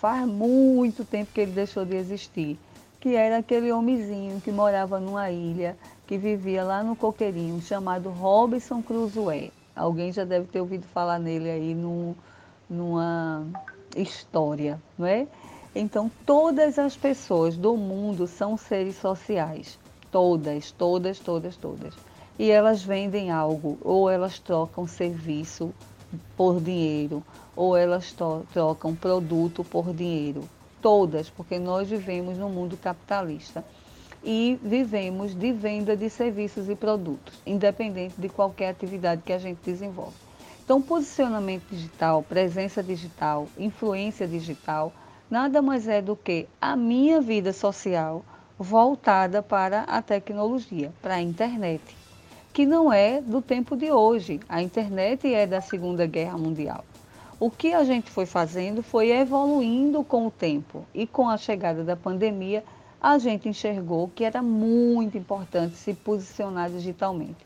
faz 0.00 0.26
muito 0.26 1.04
tempo 1.04 1.30
que 1.32 1.40
ele 1.40 1.52
deixou 1.52 1.84
de 1.84 1.94
existir, 1.94 2.58
que 2.98 3.14
era 3.14 3.38
aquele 3.38 3.70
homenzinho 3.70 4.40
que 4.40 4.50
morava 4.50 4.98
numa 4.98 5.30
ilha, 5.30 5.76
que 6.06 6.18
vivia 6.18 6.64
lá 6.64 6.82
no 6.82 6.96
coqueirinho, 6.96 7.60
chamado 7.62 8.10
Robinson 8.10 8.82
Crusoe. 8.82 9.52
Alguém 9.74 10.12
já 10.12 10.24
deve 10.24 10.46
ter 10.46 10.60
ouvido 10.60 10.86
falar 10.86 11.18
nele 11.18 11.50
aí 11.50 11.74
no, 11.74 12.16
numa 12.68 13.46
história, 13.96 14.80
não 14.98 15.06
é? 15.06 15.26
Então, 15.74 16.10
todas 16.26 16.78
as 16.78 16.96
pessoas 16.96 17.56
do 17.56 17.76
mundo 17.76 18.26
são 18.26 18.56
seres 18.56 18.96
sociais. 18.96 19.78
Todas, 20.10 20.72
todas, 20.72 21.18
todas, 21.18 21.56
todas. 21.56 21.94
E 22.38 22.50
elas 22.50 22.82
vendem 22.82 23.30
algo, 23.30 23.78
ou 23.82 24.10
elas 24.10 24.38
trocam 24.38 24.86
serviço, 24.86 25.72
por 26.36 26.60
dinheiro 26.60 27.22
ou 27.60 27.76
elas 27.76 28.14
trocam 28.52 28.94
produto 28.94 29.62
por 29.64 29.92
dinheiro. 29.92 30.48
Todas, 30.80 31.28
porque 31.28 31.58
nós 31.58 31.88
vivemos 31.88 32.38
no 32.38 32.48
mundo 32.48 32.76
capitalista 32.76 33.64
e 34.22 34.58
vivemos 34.62 35.34
de 35.34 35.52
venda 35.52 35.96
de 35.96 36.10
serviços 36.10 36.68
e 36.68 36.74
produtos, 36.74 37.40
independente 37.46 38.14
de 38.18 38.28
qualquer 38.28 38.70
atividade 38.70 39.22
que 39.24 39.32
a 39.32 39.38
gente 39.38 39.58
desenvolve. 39.64 40.16
Então, 40.64 40.80
posicionamento 40.80 41.64
digital, 41.70 42.22
presença 42.22 42.82
digital, 42.82 43.48
influência 43.58 44.26
digital, 44.26 44.92
nada 45.30 45.60
mais 45.60 45.88
é 45.88 46.00
do 46.00 46.14
que 46.14 46.46
a 46.60 46.76
minha 46.76 47.20
vida 47.20 47.52
social 47.52 48.24
voltada 48.58 49.42
para 49.42 49.82
a 49.82 50.02
tecnologia, 50.02 50.92
para 51.00 51.14
a 51.14 51.22
internet 51.22 52.00
que 52.52 52.66
não 52.66 52.92
é 52.92 53.20
do 53.20 53.40
tempo 53.40 53.76
de 53.76 53.90
hoje. 53.90 54.40
A 54.48 54.60
internet 54.62 55.32
é 55.32 55.46
da 55.46 55.60
Segunda 55.60 56.06
Guerra 56.06 56.36
Mundial. 56.36 56.84
O 57.38 57.50
que 57.50 57.72
a 57.72 57.84
gente 57.84 58.10
foi 58.10 58.26
fazendo 58.26 58.82
foi 58.82 59.10
evoluindo 59.10 60.04
com 60.04 60.26
o 60.26 60.30
tempo 60.30 60.84
e 60.94 61.06
com 61.06 61.28
a 61.28 61.38
chegada 61.38 61.82
da 61.82 61.96
pandemia, 61.96 62.62
a 63.00 63.16
gente 63.18 63.48
enxergou 63.48 64.10
que 64.14 64.24
era 64.24 64.42
muito 64.42 65.16
importante 65.16 65.76
se 65.76 65.94
posicionar 65.94 66.70
digitalmente. 66.70 67.38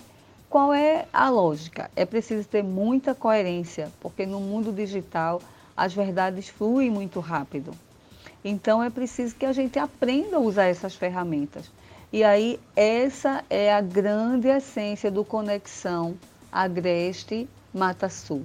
Qual 0.50 0.74
é 0.74 1.06
a 1.12 1.30
lógica? 1.30 1.90
É 1.94 2.04
preciso 2.04 2.46
ter 2.48 2.62
muita 2.62 3.14
coerência, 3.14 3.90
porque 4.00 4.26
no 4.26 4.40
mundo 4.40 4.72
digital 4.72 5.40
as 5.76 5.94
verdades 5.94 6.48
fluem 6.48 6.90
muito 6.90 7.20
rápido. 7.20 7.72
Então 8.44 8.82
é 8.82 8.90
preciso 8.90 9.34
que 9.34 9.46
a 9.46 9.52
gente 9.52 9.78
aprenda 9.78 10.36
a 10.36 10.40
usar 10.40 10.64
essas 10.64 10.94
ferramentas. 10.94 11.70
E 12.12 12.22
aí, 12.22 12.60
essa 12.76 13.44
é 13.50 13.74
a 13.74 13.80
grande 13.80 14.46
essência 14.46 15.10
do 15.10 15.24
Conexão 15.24 16.14
Agreste 16.52 17.48
Mata 17.72 18.08
Sul. 18.08 18.44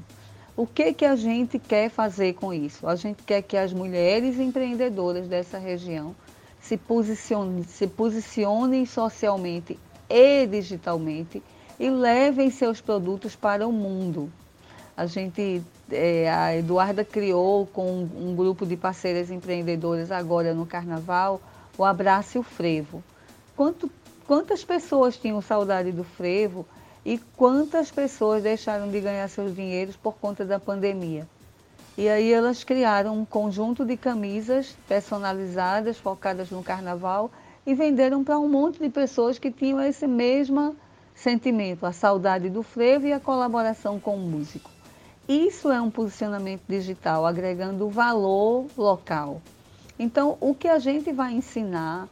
O 0.58 0.66
que, 0.66 0.92
que 0.92 1.06
a 1.06 1.16
gente 1.16 1.60
quer 1.60 1.90
fazer 1.90 2.34
com 2.34 2.52
isso? 2.52 2.88
A 2.88 2.96
gente 2.96 3.22
quer 3.24 3.44
que 3.44 3.56
as 3.56 3.72
mulheres 3.72 4.40
empreendedoras 4.40 5.28
dessa 5.28 5.60
região 5.60 6.16
se 6.62 6.78
posicionem, 6.78 7.64
se 7.64 7.88
posicionem 7.88 8.86
socialmente 8.86 9.80
e 10.10 10.46
digitalmente 10.48 11.42
e 11.80 11.90
levem 11.90 12.50
seus 12.50 12.82
produtos 12.82 13.36
para 13.36 13.68
o 13.68 13.72
mundo. 13.72 14.32
A 14.96 15.06
gente, 15.06 15.62
é, 15.92 16.30
a 16.30 16.56
Eduarda 16.56 17.06
criou 17.06 17.66
com 17.66 18.04
um 18.04 18.36
grupo 18.36 18.66
de 18.66 18.76
parceiras 18.76 19.32
empreendedoras 19.32 20.12
agora 20.12 20.54
no 20.54 20.66
Carnaval 20.66 21.42
o 21.78 21.86
Abraço 21.86 22.38
e 22.38 22.40
o 22.40 22.44
Frevo 22.44 23.02
quanto, 23.60 23.92
quantas 24.26 24.64
pessoas 24.64 25.18
tinham 25.18 25.42
saudade 25.42 25.92
do 25.92 26.06
frevo 26.06 26.66
e 27.04 27.18
quantas 27.36 27.92
pessoas 27.92 28.42
deixaram 28.42 28.90
de 28.90 29.02
ganhar 29.02 29.28
seus 29.28 29.54
dinheiros 29.54 29.98
por 29.98 30.14
conta 30.14 30.46
da 30.46 30.58
pandemia. 30.58 31.28
E 32.00 32.08
aí 32.08 32.32
elas 32.32 32.64
criaram 32.64 33.14
um 33.14 33.26
conjunto 33.26 33.84
de 33.84 33.98
camisas 33.98 34.74
personalizadas, 34.88 35.98
focadas 35.98 36.50
no 36.50 36.64
carnaval, 36.64 37.30
e 37.66 37.74
venderam 37.74 38.24
para 38.24 38.40
um 38.40 38.48
monte 38.48 38.80
de 38.80 38.90
pessoas 38.90 39.38
que 39.38 39.52
tinham 39.52 39.82
esse 39.82 40.08
mesmo 40.08 40.78
sentimento, 41.14 41.86
a 41.86 41.92
saudade 41.92 42.50
do 42.50 42.64
frevo 42.64 43.06
e 43.06 43.12
a 43.12 43.20
colaboração 43.20 44.00
com 44.00 44.16
o 44.16 44.20
músico. 44.20 44.72
Isso 45.28 45.70
é 45.70 45.82
um 45.82 45.92
posicionamento 45.92 46.62
digital, 46.70 47.26
agregando 47.26 47.90
valor 47.90 48.68
local. 48.78 49.42
Então, 50.00 50.38
o 50.40 50.56
que 50.56 50.70
a 50.70 50.80
gente 50.80 51.12
vai 51.12 51.34
ensinar 51.34 52.08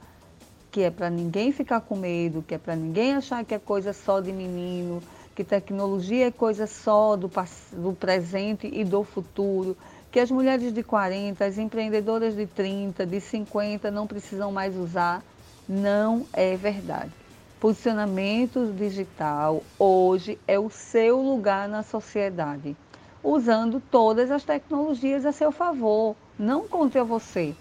que 0.70 0.82
é 0.82 0.92
para 0.92 1.10
ninguém 1.10 1.54
ficar 1.54 1.80
com 1.80 1.96
medo, 1.96 2.44
que 2.46 2.54
é 2.54 2.58
para 2.58 2.76
ninguém 2.76 3.14
achar 3.14 3.46
que 3.46 3.56
é 3.56 3.58
coisa 3.58 3.94
só 3.94 4.20
de 4.20 4.34
menino, 4.34 5.02
que 5.38 5.44
tecnologia 5.44 6.26
é 6.26 6.32
coisa 6.32 6.66
só 6.66 7.16
do, 7.16 7.30
do 7.74 7.94
presente 7.94 8.68
e 8.74 8.84
do 8.84 9.04
futuro, 9.04 9.78
que 10.12 10.20
as 10.20 10.32
mulheres 10.32 10.74
de 10.74 10.82
40, 10.82 11.46
as 11.46 11.60
empreendedoras 11.60 12.36
de 12.36 12.48
30, 12.48 13.06
de 13.06 13.22
50 13.22 13.92
não 13.92 14.08
precisam 14.08 14.52
mais 14.52 14.76
usar, 14.76 15.24
não 15.70 16.26
é 16.34 16.58
verdade. 16.58 17.12
Posicionamento 17.60 18.74
digital 18.76 19.62
hoje 19.78 20.40
é 20.48 20.58
o 20.58 20.72
seu 20.72 21.22
lugar 21.22 21.70
na 21.70 21.84
sociedade, 21.84 22.76
usando 23.24 23.80
todas 23.92 24.32
as 24.32 24.44
tecnologias 24.44 25.24
a 25.24 25.32
seu 25.32 25.52
favor, 25.52 26.16
não 26.40 26.68
contra 26.68 27.04
você 27.04 27.54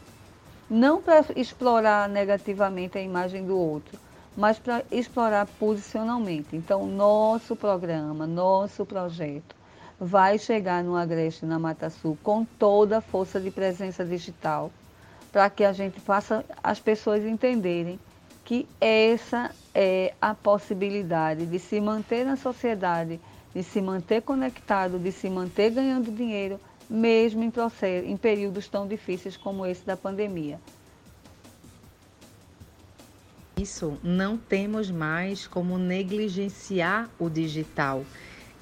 não 0.68 1.00
para 1.00 1.24
explorar 1.36 2.08
negativamente 2.08 2.98
a 2.98 3.00
imagem 3.00 3.44
do 3.44 3.56
outro, 3.56 3.98
mas 4.36 4.58
para 4.58 4.84
explorar 4.90 5.46
posicionalmente. 5.58 6.54
Então, 6.54 6.86
nosso 6.86 7.56
programa, 7.56 8.26
nosso 8.26 8.84
projeto 8.84 9.56
vai 9.98 10.38
chegar 10.38 10.84
no 10.84 10.94
Agreste 10.94 11.46
na 11.46 11.58
Mata 11.58 11.88
Sul 11.88 12.18
com 12.22 12.44
toda 12.44 12.98
a 12.98 13.00
força 13.00 13.40
de 13.40 13.50
presença 13.50 14.04
digital, 14.04 14.70
para 15.32 15.48
que 15.48 15.64
a 15.64 15.72
gente 15.72 15.98
faça 16.00 16.44
as 16.62 16.78
pessoas 16.78 17.24
entenderem 17.24 17.98
que 18.44 18.68
essa 18.80 19.50
é 19.74 20.14
a 20.20 20.34
possibilidade 20.34 21.46
de 21.46 21.58
se 21.58 21.80
manter 21.80 22.24
na 22.24 22.36
sociedade, 22.36 23.18
de 23.54 23.62
se 23.62 23.80
manter 23.80 24.22
conectado, 24.22 24.98
de 24.98 25.10
se 25.10 25.28
manter 25.30 25.70
ganhando 25.70 26.12
dinheiro 26.12 26.60
mesmo 26.88 27.42
em, 27.42 27.52
em 28.04 28.16
períodos 28.16 28.68
tão 28.68 28.86
difíceis 28.86 29.36
como 29.36 29.66
esse 29.66 29.84
da 29.84 29.96
pandemia. 29.96 30.60
Isso 33.58 33.98
não 34.02 34.36
temos 34.36 34.90
mais 34.90 35.46
como 35.46 35.78
negligenciar 35.78 37.08
o 37.18 37.30
digital. 37.30 38.04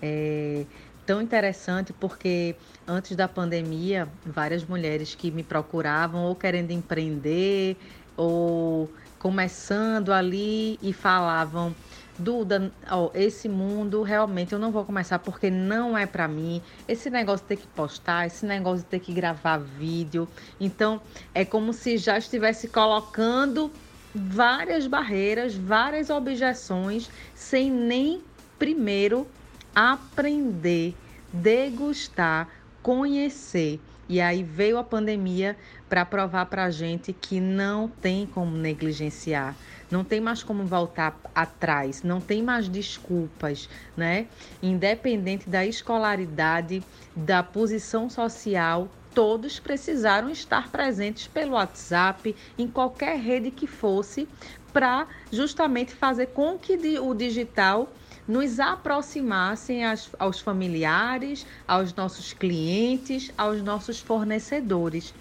É 0.01 0.65
tão 1.05 1.21
interessante 1.21 1.93
porque 1.93 2.55
antes 2.87 3.17
da 3.17 3.27
pandemia, 3.27 4.09
várias 4.25 4.65
mulheres 4.65 5.13
que 5.15 5.33
me 5.33 5.43
procuravam 5.43 6.25
ou 6.25 6.37
querendo 6.37 6.71
empreender 6.71 7.77
ou 8.17 8.89
começando 9.19 10.13
ali 10.13 10.79
e 10.81 10.93
falavam 10.93 11.75
Duda, 12.17 12.71
ó, 12.89 13.11
esse 13.13 13.49
mundo 13.49 14.03
realmente 14.03 14.53
eu 14.53 14.59
não 14.59 14.71
vou 14.71 14.85
começar 14.85 15.19
porque 15.19 15.51
não 15.51 15.99
é 15.99 16.07
para 16.07 16.29
mim. 16.29 16.63
Esse 16.87 17.11
negócio 17.11 17.45
de 17.45 17.49
ter 17.49 17.57
que 17.57 17.67
postar, 17.67 18.27
esse 18.27 18.47
negócio 18.47 18.85
de 18.85 18.85
ter 18.85 19.01
que 19.01 19.13
gravar 19.13 19.59
vídeo. 19.59 20.29
Então, 20.61 21.01
é 21.35 21.45
como 21.45 21.73
se 21.73 21.99
já 21.99 22.17
estivesse 22.17 22.69
colocando 22.69 23.69
várias 24.15 24.87
barreiras, 24.87 25.55
várias 25.55 26.09
objeções, 26.11 27.11
sem 27.35 27.71
nem 27.71 28.23
primeiro 28.59 29.27
aprender, 29.75 30.95
degustar, 31.33 32.49
conhecer. 32.83 33.81
E 34.09 34.21
aí 34.21 34.43
veio 34.43 34.79
a 34.79 34.85
pandemia 34.85 35.57
para 35.89 36.05
provar 36.05 36.47
para 36.47 36.65
a 36.65 36.71
gente 36.71 37.13
que 37.13 37.41
não 37.41 37.89
tem 37.89 38.27
como 38.27 38.57
negligenciar 38.57 39.57
não 39.95 40.03
tem 40.03 40.21
mais 40.21 40.43
como 40.43 40.65
voltar 40.65 41.19
atrás, 41.35 42.03
não 42.03 42.21
tem 42.21 42.43
mais 42.43 42.69
desculpas, 42.69 43.69
né? 43.97 44.27
Independente 44.61 45.49
da 45.49 45.65
escolaridade, 45.65 46.83
da 47.15 47.43
posição 47.43 48.11
social, 48.11 48.89
todos 49.15 49.61
precisaram 49.61 50.29
estar 50.29 50.69
presentes 50.71 51.27
pelo 51.29 51.53
WhatsApp, 51.53 52.35
em 52.59 52.67
qualquer 52.67 53.17
rede 53.19 53.51
que 53.51 53.67
fosse, 53.67 54.29
para 54.73 55.07
justamente 55.31 55.95
fazer 55.95 56.27
com 56.27 56.59
que 56.59 56.75
o 56.99 57.15
digital 57.15 57.89
nos 58.27 58.59
aproximassem 58.59 59.83
aos 60.19 60.41
familiares, 60.41 61.47
aos 61.69 61.95
nossos 61.95 62.33
clientes, 62.33 63.31
aos 63.39 63.63
nossos 63.63 64.01
fornecedores. 64.01 65.15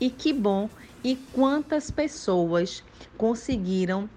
E 0.00 0.08
que 0.08 0.32
bom 0.32 0.70
e 1.02 1.16
quantas 1.32 1.90
pessoas 1.90 2.82
conseguiram 3.18 4.08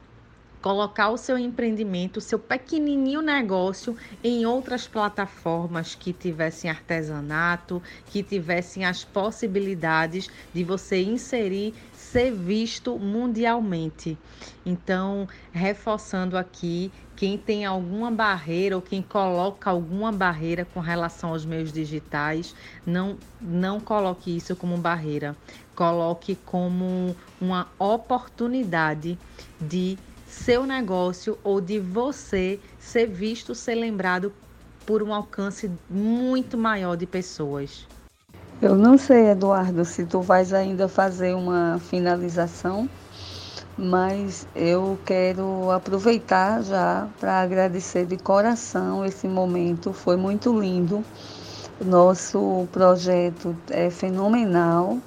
colocar 0.67 1.11
o 1.11 1.17
seu 1.17 1.37
empreendimento, 1.37 2.17
o 2.17 2.21
seu 2.21 2.37
pequenininho 2.37 3.21
negócio 3.21 3.95
em 4.21 4.45
outras 4.45 4.85
plataformas 4.85 5.95
que 5.95 6.11
tivessem 6.11 6.69
artesanato, 6.69 7.81
que 8.07 8.21
tivessem 8.21 8.83
as 8.83 9.01
possibilidades 9.01 10.29
de 10.53 10.65
você 10.65 11.01
inserir 11.01 11.73
ser 11.93 12.33
visto 12.33 12.99
mundialmente. 12.99 14.17
Então, 14.65 15.25
reforçando 15.53 16.37
aqui, 16.37 16.91
quem 17.15 17.37
tem 17.37 17.63
alguma 17.63 18.11
barreira 18.11 18.75
ou 18.75 18.81
quem 18.81 19.01
coloca 19.01 19.69
alguma 19.69 20.11
barreira 20.11 20.65
com 20.73 20.81
relação 20.81 21.29
aos 21.29 21.45
meios 21.45 21.71
digitais, 21.71 22.53
não, 22.85 23.15
não 23.39 23.79
coloque 23.79 24.35
isso 24.35 24.53
como 24.53 24.77
barreira. 24.77 25.33
Coloque 25.73 26.35
como 26.45 27.15
uma 27.39 27.69
oportunidade 27.79 29.17
de 29.61 29.97
seu 30.43 30.65
negócio 30.65 31.37
ou 31.43 31.59
de 31.59 31.79
você 31.79 32.59
ser 32.79 33.07
visto, 33.07 33.55
ser 33.55 33.75
lembrado 33.75 34.31
por 34.85 35.03
um 35.03 35.13
alcance 35.13 35.69
muito 35.89 36.57
maior 36.57 36.95
de 36.95 37.05
pessoas. 37.05 37.85
Eu 38.61 38.75
não 38.75 38.97
sei, 38.97 39.31
Eduardo, 39.31 39.83
se 39.83 40.05
tu 40.05 40.21
vais 40.21 40.53
ainda 40.53 40.87
fazer 40.87 41.35
uma 41.35 41.79
finalização, 41.79 42.89
mas 43.77 44.47
eu 44.55 44.97
quero 45.05 45.69
aproveitar 45.71 46.63
já 46.63 47.07
para 47.19 47.41
agradecer 47.41 48.05
de 48.05 48.17
coração 48.17 49.05
esse 49.05 49.27
momento, 49.27 49.91
foi 49.91 50.15
muito 50.15 50.57
lindo. 50.57 51.03
Nosso 51.83 52.67
projeto 52.71 53.55
é 53.69 53.89
fenomenal. 53.89 54.97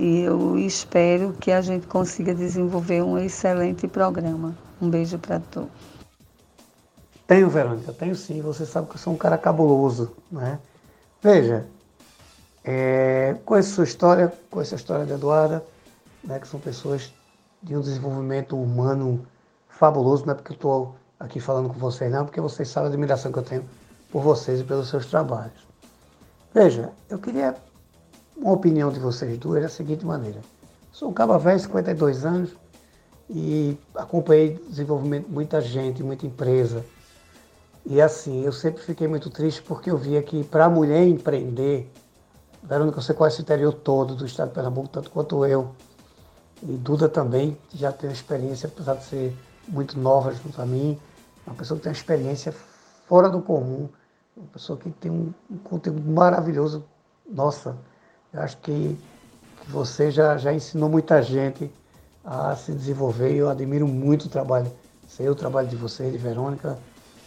E 0.00 0.22
eu 0.22 0.58
espero 0.58 1.34
que 1.34 1.52
a 1.52 1.60
gente 1.60 1.86
consiga 1.86 2.34
desenvolver 2.34 3.02
um 3.02 3.18
excelente 3.18 3.86
programa. 3.86 4.56
Um 4.80 4.88
beijo 4.88 5.18
para 5.18 5.38
todos. 5.40 5.68
Tenho, 7.26 7.50
Verônica, 7.50 7.92
tenho 7.92 8.16
sim. 8.16 8.40
Você 8.40 8.64
sabe 8.64 8.88
que 8.88 8.94
eu 8.94 8.98
sou 8.98 9.12
um 9.12 9.18
cara 9.18 9.36
cabuloso, 9.36 10.16
né? 10.32 10.58
Veja, 11.20 11.66
é, 12.64 13.36
conheço 13.44 13.74
sua 13.74 13.84
história, 13.84 14.32
conheço 14.50 14.74
a 14.74 14.78
história 14.78 15.04
da 15.04 15.16
Eduarda, 15.16 15.62
né, 16.24 16.38
que 16.38 16.48
são 16.48 16.58
pessoas 16.58 17.12
de 17.62 17.76
um 17.76 17.82
desenvolvimento 17.82 18.56
humano 18.56 19.26
fabuloso. 19.68 20.24
Não 20.24 20.32
é 20.32 20.34
porque 20.34 20.52
eu 20.52 20.56
estou 20.56 20.96
aqui 21.18 21.40
falando 21.40 21.68
com 21.68 21.78
vocês, 21.78 22.10
não, 22.10 22.24
porque 22.24 22.40
vocês 22.40 22.70
sabem 22.70 22.86
a 22.86 22.92
admiração 22.94 23.30
que 23.30 23.38
eu 23.38 23.42
tenho 23.42 23.68
por 24.10 24.22
vocês 24.22 24.60
e 24.60 24.64
pelos 24.64 24.88
seus 24.88 25.04
trabalhos. 25.04 25.68
Veja, 26.54 26.90
eu 27.10 27.18
queria 27.18 27.54
uma 28.40 28.52
opinião 28.52 28.90
de 28.90 28.98
vocês 28.98 29.38
duas 29.38 29.62
da 29.62 29.68
seguinte 29.68 30.04
maneira. 30.04 30.40
Sou 30.92 31.10
um 31.10 31.12
caba 31.12 31.38
velho, 31.38 31.60
52 31.60 32.24
anos, 32.24 32.50
e 33.28 33.76
acompanhei 33.94 34.56
o 34.56 34.70
desenvolvimento 34.70 35.26
de 35.26 35.32
muita 35.32 35.60
gente, 35.60 36.02
muita 36.02 36.26
empresa, 36.26 36.84
e 37.84 38.00
assim, 38.00 38.44
eu 38.44 38.52
sempre 38.52 38.82
fiquei 38.82 39.08
muito 39.08 39.30
triste 39.30 39.62
porque 39.62 39.90
eu 39.90 39.96
via 39.96 40.22
que 40.22 40.44
para 40.44 40.66
a 40.66 40.70
mulher 40.70 41.06
empreender, 41.06 41.90
Verônica, 42.62 43.00
você 43.00 43.14
conhece 43.14 43.40
o 43.40 43.42
interior 43.42 43.72
todo 43.72 44.14
do 44.14 44.26
estado 44.26 44.48
de 44.48 44.54
Pernambuco, 44.54 44.88
tanto 44.88 45.10
quanto 45.10 45.44
eu. 45.46 45.74
E 46.62 46.72
Duda 46.72 47.08
também 47.08 47.56
já 47.72 47.90
tem 47.90 48.10
uma 48.10 48.14
experiência, 48.14 48.68
apesar 48.68 48.96
de 48.96 49.04
ser 49.04 49.36
muito 49.66 49.98
nova 49.98 50.32
junto 50.32 50.60
a 50.60 50.66
mim, 50.66 50.98
uma 51.46 51.56
pessoa 51.56 51.78
que 51.78 51.84
tem 51.84 51.90
uma 51.90 51.96
experiência 51.96 52.54
fora 53.08 53.30
do 53.30 53.40
comum, 53.40 53.88
uma 54.36 54.46
pessoa 54.48 54.78
que 54.78 54.90
tem 54.90 55.10
um, 55.10 55.32
conteúdo 55.64 56.02
maravilhoso. 56.02 56.84
Nossa, 57.26 57.76
acho 58.34 58.56
que, 58.58 58.98
você 59.68 60.10
já, 60.10 60.36
já 60.36 60.52
ensinou 60.52 60.88
muita 60.88 61.22
gente 61.22 61.70
a 62.24 62.54
se 62.56 62.72
desenvolver 62.72 63.32
eu 63.34 63.48
admiro 63.48 63.86
muito 63.86 64.26
o 64.26 64.28
trabalho, 64.28 64.70
sei 65.08 65.28
o 65.28 65.34
trabalho 65.34 65.68
de 65.68 65.76
você, 65.76 66.10
de 66.10 66.18
Verônica, 66.18 66.78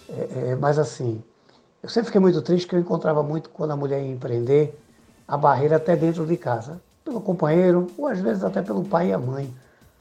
é, 0.10 0.50
é, 0.50 0.56
mas 0.56 0.78
assim, 0.78 1.24
eu 1.82 1.90
sempre 1.90 2.08
fiquei 2.08 2.22
muito 2.22 2.42
triste 2.42 2.68
que 2.68 2.76
eu 2.76 2.80
encontrava 2.80 3.24
muito 3.24 3.50
quando 3.50 3.72
a 3.72 3.76
mulher 3.76 4.02
ia 4.02 4.12
empreender 4.12 4.80
a 5.28 5.38
barreira 5.38 5.78
até 5.78 5.96
dentro 5.96 6.26
de 6.26 6.38
casa, 6.38 6.82
pelo 7.04 7.22
companheiro 7.22 7.88
ou 7.98 8.08
às 8.08 8.20
vezes 8.20 8.44
até 8.44 8.62
pelo 8.62 8.84
pai 8.84 9.10
e 9.10 9.14
a 9.14 9.18
mãe. 9.18 9.54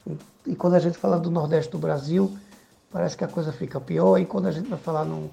E, 0.05 0.17
e 0.47 0.55
quando 0.55 0.75
a 0.75 0.79
gente 0.79 0.97
fala 0.97 1.19
do 1.19 1.31
Nordeste 1.31 1.71
do 1.71 1.77
Brasil, 1.77 2.35
parece 2.91 3.17
que 3.17 3.23
a 3.23 3.27
coisa 3.27 3.51
fica 3.51 3.79
pior 3.79 4.17
e 4.17 4.25
quando 4.25 4.47
a 4.47 4.51
gente 4.51 4.69
vai 4.69 4.79
falar 4.79 5.05
no, 5.05 5.29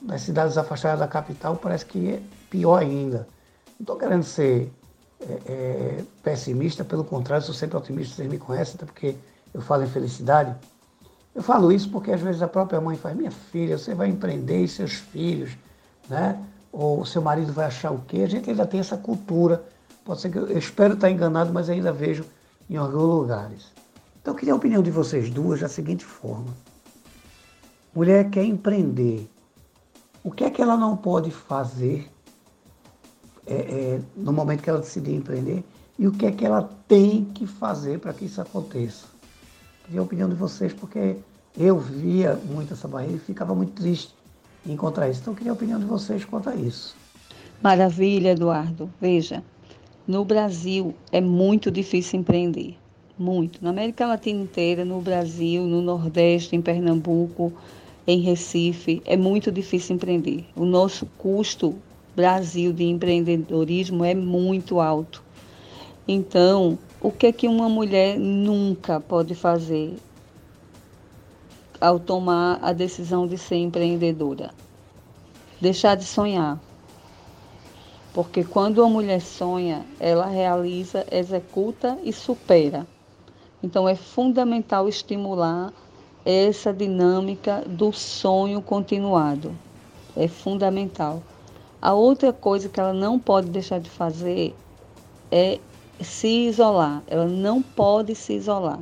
nas 0.00 0.22
cidades 0.22 0.56
afastadas 0.56 1.00
da 1.00 1.08
capital, 1.08 1.56
parece 1.56 1.84
que 1.86 2.14
é 2.14 2.22
pior 2.48 2.80
ainda. 2.80 3.26
Não 3.78 3.84
estou 3.84 3.96
querendo 3.96 4.22
ser 4.22 4.72
é, 5.28 5.40
é, 5.46 6.04
pessimista, 6.22 6.84
pelo 6.84 7.04
contrário, 7.04 7.44
sou 7.44 7.54
sempre 7.54 7.76
otimista, 7.76 8.16
vocês 8.16 8.28
me 8.28 8.38
conhecem, 8.38 8.74
até 8.74 8.84
porque 8.84 9.16
eu 9.54 9.60
falo 9.60 9.84
em 9.84 9.86
felicidade. 9.86 10.54
Eu 11.34 11.42
falo 11.42 11.72
isso 11.72 11.90
porque 11.90 12.10
às 12.12 12.20
vezes 12.20 12.42
a 12.42 12.48
própria 12.48 12.80
mãe 12.80 12.96
faz, 12.96 13.16
minha 13.16 13.30
filha, 13.30 13.78
você 13.78 13.94
vai 13.94 14.08
empreender 14.08 14.64
e 14.64 14.68
seus 14.68 14.92
filhos, 14.92 15.56
né? 16.08 16.38
Ou 16.70 17.04
seu 17.04 17.22
marido 17.22 17.52
vai 17.52 17.66
achar 17.66 17.90
o 17.90 18.00
quê? 18.00 18.22
A 18.22 18.28
gente 18.28 18.50
ainda 18.50 18.66
tem 18.66 18.80
essa 18.80 18.96
cultura. 18.96 19.62
Pode 20.04 20.20
ser 20.20 20.30
que 20.30 20.38
eu, 20.38 20.48
eu 20.48 20.58
espero 20.58 20.94
estar 20.94 21.10
enganado, 21.10 21.52
mas 21.52 21.70
ainda 21.70 21.92
vejo 21.92 22.24
em 22.68 22.76
alguns 22.76 23.02
lugares. 23.02 23.72
Então 24.20 24.34
eu 24.34 24.38
queria 24.38 24.54
a 24.54 24.56
opinião 24.56 24.82
de 24.82 24.90
vocês 24.90 25.30
duas 25.30 25.60
da 25.60 25.68
seguinte 25.68 26.04
forma. 26.04 26.54
Mulher 27.94 28.30
quer 28.30 28.44
empreender. 28.44 29.28
O 30.24 30.30
que 30.30 30.44
é 30.44 30.50
que 30.50 30.62
ela 30.62 30.76
não 30.76 30.96
pode 30.96 31.30
fazer 31.30 32.10
é, 33.52 33.96
é, 33.96 34.00
no 34.16 34.32
momento 34.32 34.62
que 34.62 34.70
ela 34.70 34.78
decidir 34.78 35.14
empreender? 35.14 35.62
E 35.98 36.06
o 36.06 36.12
que 36.12 36.26
é 36.26 36.32
que 36.32 36.44
ela 36.44 36.68
tem 36.88 37.24
que 37.24 37.46
fazer 37.46 37.98
para 37.98 38.12
que 38.12 38.24
isso 38.24 38.40
aconteça? 38.40 39.06
Queria 39.84 40.00
a 40.00 40.04
opinião 40.04 40.28
de 40.28 40.34
vocês, 40.34 40.72
porque 40.72 41.16
eu 41.58 41.78
via 41.78 42.34
muito 42.34 42.72
essa 42.72 42.88
barreira 42.88 43.16
e 43.16 43.18
ficava 43.18 43.54
muito 43.54 43.72
triste 43.72 44.14
em 44.66 44.72
encontrar 44.72 45.08
isso. 45.08 45.20
Então, 45.20 45.34
queria 45.34 45.52
a 45.52 45.54
opinião 45.54 45.78
de 45.78 45.84
vocês 45.84 46.24
quanto 46.24 46.48
a 46.48 46.54
isso. 46.54 46.96
Maravilha, 47.62 48.30
Eduardo. 48.30 48.90
Veja, 49.00 49.42
no 50.06 50.24
Brasil 50.24 50.94
é 51.12 51.20
muito 51.20 51.70
difícil 51.70 52.20
empreender. 52.20 52.76
Muito. 53.18 53.62
Na 53.62 53.70
América 53.70 54.06
Latina 54.06 54.42
inteira, 54.42 54.84
no 54.84 55.00
Brasil, 55.00 55.64
no 55.64 55.82
Nordeste, 55.82 56.56
em 56.56 56.62
Pernambuco, 56.62 57.52
em 58.06 58.20
Recife, 58.20 59.02
é 59.04 59.16
muito 59.16 59.52
difícil 59.52 59.96
empreender. 59.96 60.44
O 60.56 60.64
nosso 60.64 61.06
custo 61.18 61.76
Brasil 62.14 62.72
de 62.72 62.84
empreendedorismo 62.84 64.04
é 64.04 64.14
muito 64.14 64.80
alto. 64.80 65.22
Então, 66.06 66.78
o 67.00 67.10
que 67.10 67.28
é 67.28 67.32
que 67.32 67.48
uma 67.48 67.68
mulher 67.68 68.18
nunca 68.18 69.00
pode 69.00 69.34
fazer 69.34 69.96
ao 71.80 71.98
tomar 71.98 72.58
a 72.62 72.72
decisão 72.72 73.26
de 73.26 73.38
ser 73.38 73.56
empreendedora? 73.56 74.50
Deixar 75.60 75.94
de 75.94 76.04
sonhar. 76.04 76.60
Porque 78.12 78.44
quando 78.44 78.78
uma 78.78 78.90
mulher 78.90 79.20
sonha, 79.20 79.86
ela 79.98 80.26
realiza, 80.26 81.06
executa 81.10 81.98
e 82.04 82.12
supera. 82.12 82.86
Então 83.62 83.88
é 83.88 83.94
fundamental 83.94 84.88
estimular 84.88 85.72
essa 86.24 86.72
dinâmica 86.72 87.64
do 87.66 87.90
sonho 87.90 88.60
continuado. 88.60 89.56
É 90.14 90.28
fundamental. 90.28 91.22
A 91.82 91.92
outra 91.92 92.32
coisa 92.32 92.68
que 92.68 92.78
ela 92.78 92.92
não 92.92 93.18
pode 93.18 93.48
deixar 93.50 93.80
de 93.80 93.90
fazer 93.90 94.54
é 95.32 95.58
se 96.00 96.46
isolar, 96.46 97.02
ela 97.08 97.26
não 97.26 97.60
pode 97.60 98.14
se 98.14 98.34
isolar. 98.34 98.78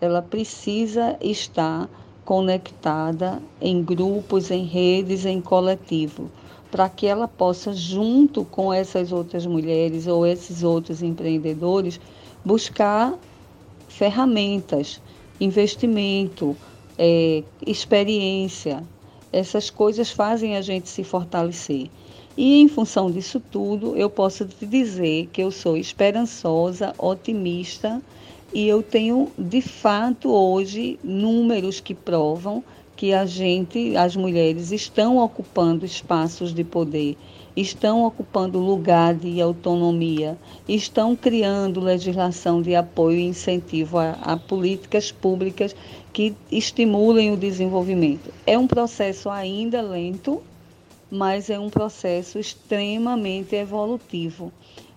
Ela 0.00 0.20
precisa 0.20 1.16
estar 1.20 1.88
conectada 2.24 3.40
em 3.60 3.80
grupos, 3.80 4.50
em 4.50 4.64
redes, 4.64 5.24
em 5.24 5.40
coletivo, 5.40 6.28
para 6.68 6.88
que 6.88 7.06
ela 7.06 7.28
possa, 7.28 7.72
junto 7.72 8.44
com 8.44 8.72
essas 8.72 9.12
outras 9.12 9.46
mulheres 9.46 10.08
ou 10.08 10.26
esses 10.26 10.64
outros 10.64 11.00
empreendedores, 11.00 12.00
buscar 12.44 13.14
ferramentas, 13.86 15.00
investimento, 15.38 16.56
é, 16.98 17.44
experiência. 17.64 18.82
Essas 19.32 19.70
coisas 19.70 20.10
fazem 20.10 20.56
a 20.56 20.60
gente 20.60 20.88
se 20.88 21.04
fortalecer. 21.04 21.88
E 22.36 22.60
em 22.60 22.68
função 22.68 23.10
disso 23.10 23.40
tudo, 23.40 23.94
eu 23.94 24.08
posso 24.08 24.46
te 24.46 24.64
dizer 24.64 25.28
que 25.32 25.42
eu 25.42 25.50
sou 25.50 25.76
esperançosa, 25.76 26.94
otimista 26.96 28.00
e 28.54 28.66
eu 28.66 28.82
tenho 28.82 29.30
de 29.36 29.60
fato 29.60 30.30
hoje 30.30 30.98
números 31.04 31.78
que 31.80 31.94
provam 31.94 32.64
que 32.96 33.12
a 33.12 33.26
gente, 33.26 33.96
as 33.96 34.14
mulheres, 34.14 34.70
estão 34.70 35.18
ocupando 35.18 35.84
espaços 35.84 36.54
de 36.54 36.62
poder, 36.62 37.16
estão 37.56 38.04
ocupando 38.04 38.58
lugar 38.58 39.14
de 39.14 39.40
autonomia, 39.40 40.38
estão 40.68 41.16
criando 41.16 41.80
legislação 41.80 42.62
de 42.62 42.74
apoio 42.74 43.18
e 43.18 43.24
incentivo 43.24 43.98
a, 43.98 44.12
a 44.22 44.36
políticas 44.36 45.10
públicas 45.10 45.74
que 46.12 46.34
estimulem 46.50 47.32
o 47.32 47.36
desenvolvimento. 47.36 48.32
É 48.46 48.56
um 48.56 48.66
processo 48.66 49.28
ainda 49.28 49.82
lento, 49.82 50.42
mas 51.14 51.50
é 51.50 51.58
um 51.58 51.68
processo 51.68 52.38
extremamente 52.38 53.54
evolutivo. 53.54 54.50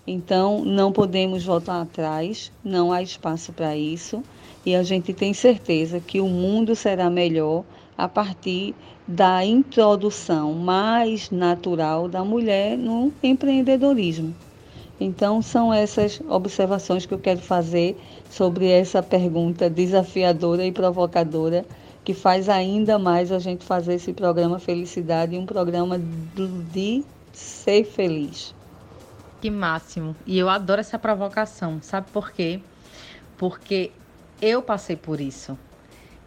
Então, 0.08 0.64
não 0.64 0.90
podemos 0.90 1.44
voltar 1.44 1.82
atrás, 1.82 2.54
não 2.64 2.94
há 2.94 3.02
espaço 3.02 3.52
para 3.52 3.76
isso, 3.76 4.24
e 4.66 4.74
a 4.74 4.82
gente 4.82 5.14
tem 5.14 5.34
certeza 5.34 6.00
que 6.00 6.22
o 6.22 6.28
mundo 6.28 6.74
será 6.74 7.10
melhor 7.10 7.66
a 7.98 8.08
partir 8.08 8.74
da 9.06 9.44
introdução 9.46 10.54
mais 10.54 11.30
natural 11.30 12.08
da 12.08 12.24
mulher 12.24 12.78
no 12.78 13.12
empreendedorismo. 13.22 14.34
Então, 14.98 15.42
são 15.42 15.74
essas 15.74 16.22
observações 16.30 17.06
que 17.06 17.14
eu 17.14 17.20
quero 17.20 17.42
fazer 17.42 17.98
sobre 18.30 18.70
essa 18.70 19.04
pergunta 19.04 19.70
desafiadora 19.70 20.66
e 20.66 20.72
provocadora 20.72 21.66
que 22.06 22.14
faz 22.14 22.48
ainda 22.48 23.00
mais 23.00 23.32
a 23.32 23.40
gente 23.40 23.66
fazer 23.66 23.96
esse 23.96 24.14
programa 24.14 24.60
Felicidade 24.60 25.36
um 25.36 25.46
programa 25.46 26.00
de 26.72 27.04
ser 27.34 27.84
feliz. 27.84 28.54
Que 29.42 29.50
máximo. 29.50 30.16
E 30.26 30.38
eu 30.38 30.48
adoro 30.48 30.80
essa 30.80 31.00
provocação. 31.00 31.82
Sabe 31.82 32.08
por 32.12 32.32
quê? 32.32 32.62
Porque 33.38 33.92
eu 34.40 34.62
passei 34.62 34.96
por 34.96 35.20
isso. 35.20 35.58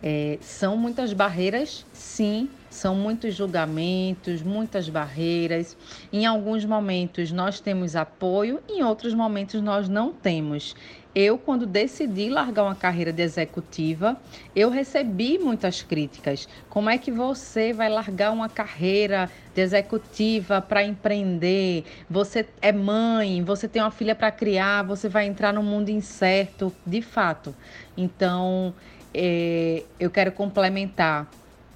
É, 0.02 0.38
são 0.40 0.76
muitas 0.76 1.12
barreiras, 1.12 1.84
sim, 1.92 2.48
são 2.70 2.94
muitos 2.94 3.34
julgamentos, 3.34 4.42
muitas 4.42 4.88
barreiras. 4.88 5.76
Em 6.12 6.26
alguns 6.26 6.64
momentos 6.64 7.32
nós 7.32 7.60
temos 7.60 7.96
apoio, 7.96 8.60
em 8.68 8.82
outros 8.82 9.14
momentos 9.14 9.60
nós 9.60 9.88
não 9.88 10.12
temos. 10.12 10.74
Eu, 11.20 11.36
quando 11.36 11.66
decidi 11.66 12.30
largar 12.30 12.62
uma 12.62 12.76
carreira 12.76 13.12
de 13.12 13.20
executiva, 13.24 14.16
eu 14.54 14.70
recebi 14.70 15.36
muitas 15.36 15.82
críticas. 15.82 16.48
Como 16.70 16.88
é 16.88 16.96
que 16.96 17.10
você 17.10 17.72
vai 17.72 17.88
largar 17.88 18.30
uma 18.30 18.48
carreira 18.48 19.28
de 19.52 19.60
executiva 19.60 20.62
para 20.62 20.84
empreender? 20.84 21.82
Você 22.08 22.46
é 22.62 22.70
mãe, 22.70 23.42
você 23.42 23.66
tem 23.66 23.82
uma 23.82 23.90
filha 23.90 24.14
para 24.14 24.30
criar, 24.30 24.84
você 24.84 25.08
vai 25.08 25.26
entrar 25.26 25.52
num 25.52 25.64
mundo 25.64 25.88
incerto, 25.88 26.72
de 26.86 27.02
fato. 27.02 27.52
Então, 27.96 28.72
é, 29.12 29.82
eu 29.98 30.12
quero 30.12 30.30
complementar 30.30 31.26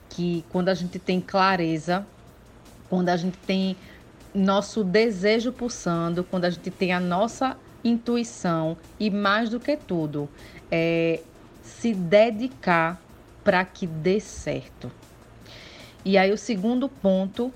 que 0.08 0.44
quando 0.50 0.68
a 0.68 0.74
gente 0.74 1.00
tem 1.00 1.20
clareza, 1.20 2.06
quando 2.88 3.08
a 3.08 3.16
gente 3.16 3.38
tem 3.38 3.76
nosso 4.32 4.84
desejo 4.84 5.50
pulsando, 5.50 6.22
quando 6.22 6.44
a 6.44 6.50
gente 6.50 6.70
tem 6.70 6.92
a 6.92 7.00
nossa 7.00 7.56
intuição 7.84 8.76
e 8.98 9.10
mais 9.10 9.50
do 9.50 9.58
que 9.58 9.76
tudo, 9.76 10.28
é 10.70 11.20
se 11.62 11.94
dedicar 11.94 13.00
para 13.44 13.64
que 13.64 13.86
dê 13.86 14.20
certo. 14.20 14.90
E 16.04 16.18
aí 16.18 16.32
o 16.32 16.38
segundo 16.38 16.88
ponto 16.88 17.52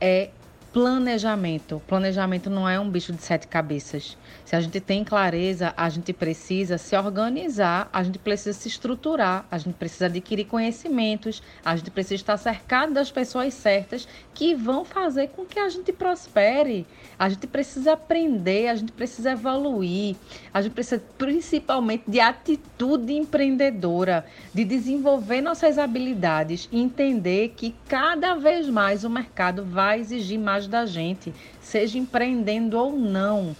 é 0.00 0.30
planejamento. 0.72 1.80
Planejamento 1.86 2.50
não 2.50 2.68
é 2.68 2.78
um 2.78 2.90
bicho 2.90 3.12
de 3.12 3.22
sete 3.22 3.46
cabeças. 3.46 4.18
Se 4.54 4.58
a 4.58 4.60
gente 4.60 4.78
tem 4.78 5.02
clareza, 5.02 5.74
a 5.76 5.88
gente 5.88 6.12
precisa 6.12 6.78
se 6.78 6.96
organizar, 6.96 7.90
a 7.92 8.04
gente 8.04 8.20
precisa 8.20 8.56
se 8.56 8.68
estruturar, 8.68 9.44
a 9.50 9.58
gente 9.58 9.74
precisa 9.74 10.06
adquirir 10.06 10.44
conhecimentos, 10.44 11.42
a 11.64 11.74
gente 11.74 11.90
precisa 11.90 12.14
estar 12.14 12.36
cercado 12.36 12.92
das 12.92 13.10
pessoas 13.10 13.52
certas 13.52 14.06
que 14.32 14.54
vão 14.54 14.84
fazer 14.84 15.30
com 15.30 15.44
que 15.44 15.58
a 15.58 15.68
gente 15.68 15.92
prospere. 15.92 16.86
A 17.18 17.28
gente 17.28 17.48
precisa 17.48 17.94
aprender, 17.94 18.68
a 18.68 18.76
gente 18.76 18.92
precisa 18.92 19.32
evoluir, 19.32 20.14
a 20.52 20.62
gente 20.62 20.72
precisa 20.72 21.02
principalmente 21.18 22.04
de 22.06 22.20
atitude 22.20 23.12
empreendedora, 23.12 24.24
de 24.54 24.64
desenvolver 24.64 25.40
nossas 25.40 25.78
habilidades 25.78 26.68
e 26.70 26.80
entender 26.80 27.54
que 27.56 27.74
cada 27.88 28.36
vez 28.36 28.68
mais 28.68 29.02
o 29.02 29.10
mercado 29.10 29.64
vai 29.64 29.98
exigir 29.98 30.38
mais 30.38 30.68
da 30.68 30.86
gente, 30.86 31.34
seja 31.60 31.98
empreendendo 31.98 32.78
ou 32.78 32.96
não. 32.96 33.56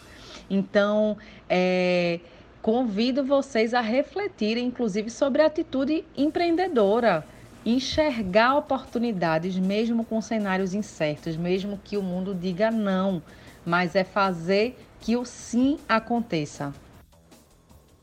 Então, 0.48 1.16
é, 1.48 2.20
convido 2.62 3.24
vocês 3.24 3.74
a 3.74 3.80
refletirem, 3.80 4.66
inclusive, 4.66 5.10
sobre 5.10 5.42
a 5.42 5.46
atitude 5.46 6.04
empreendedora. 6.16 7.24
Enxergar 7.66 8.56
oportunidades, 8.56 9.58
mesmo 9.58 10.04
com 10.04 10.20
cenários 10.20 10.74
incertos, 10.74 11.36
mesmo 11.36 11.80
que 11.82 11.96
o 11.96 12.02
mundo 12.02 12.34
diga 12.34 12.70
não, 12.70 13.22
mas 13.64 13.94
é 13.94 14.04
fazer 14.04 14.76
que 15.00 15.16
o 15.16 15.24
sim 15.24 15.78
aconteça. 15.88 16.72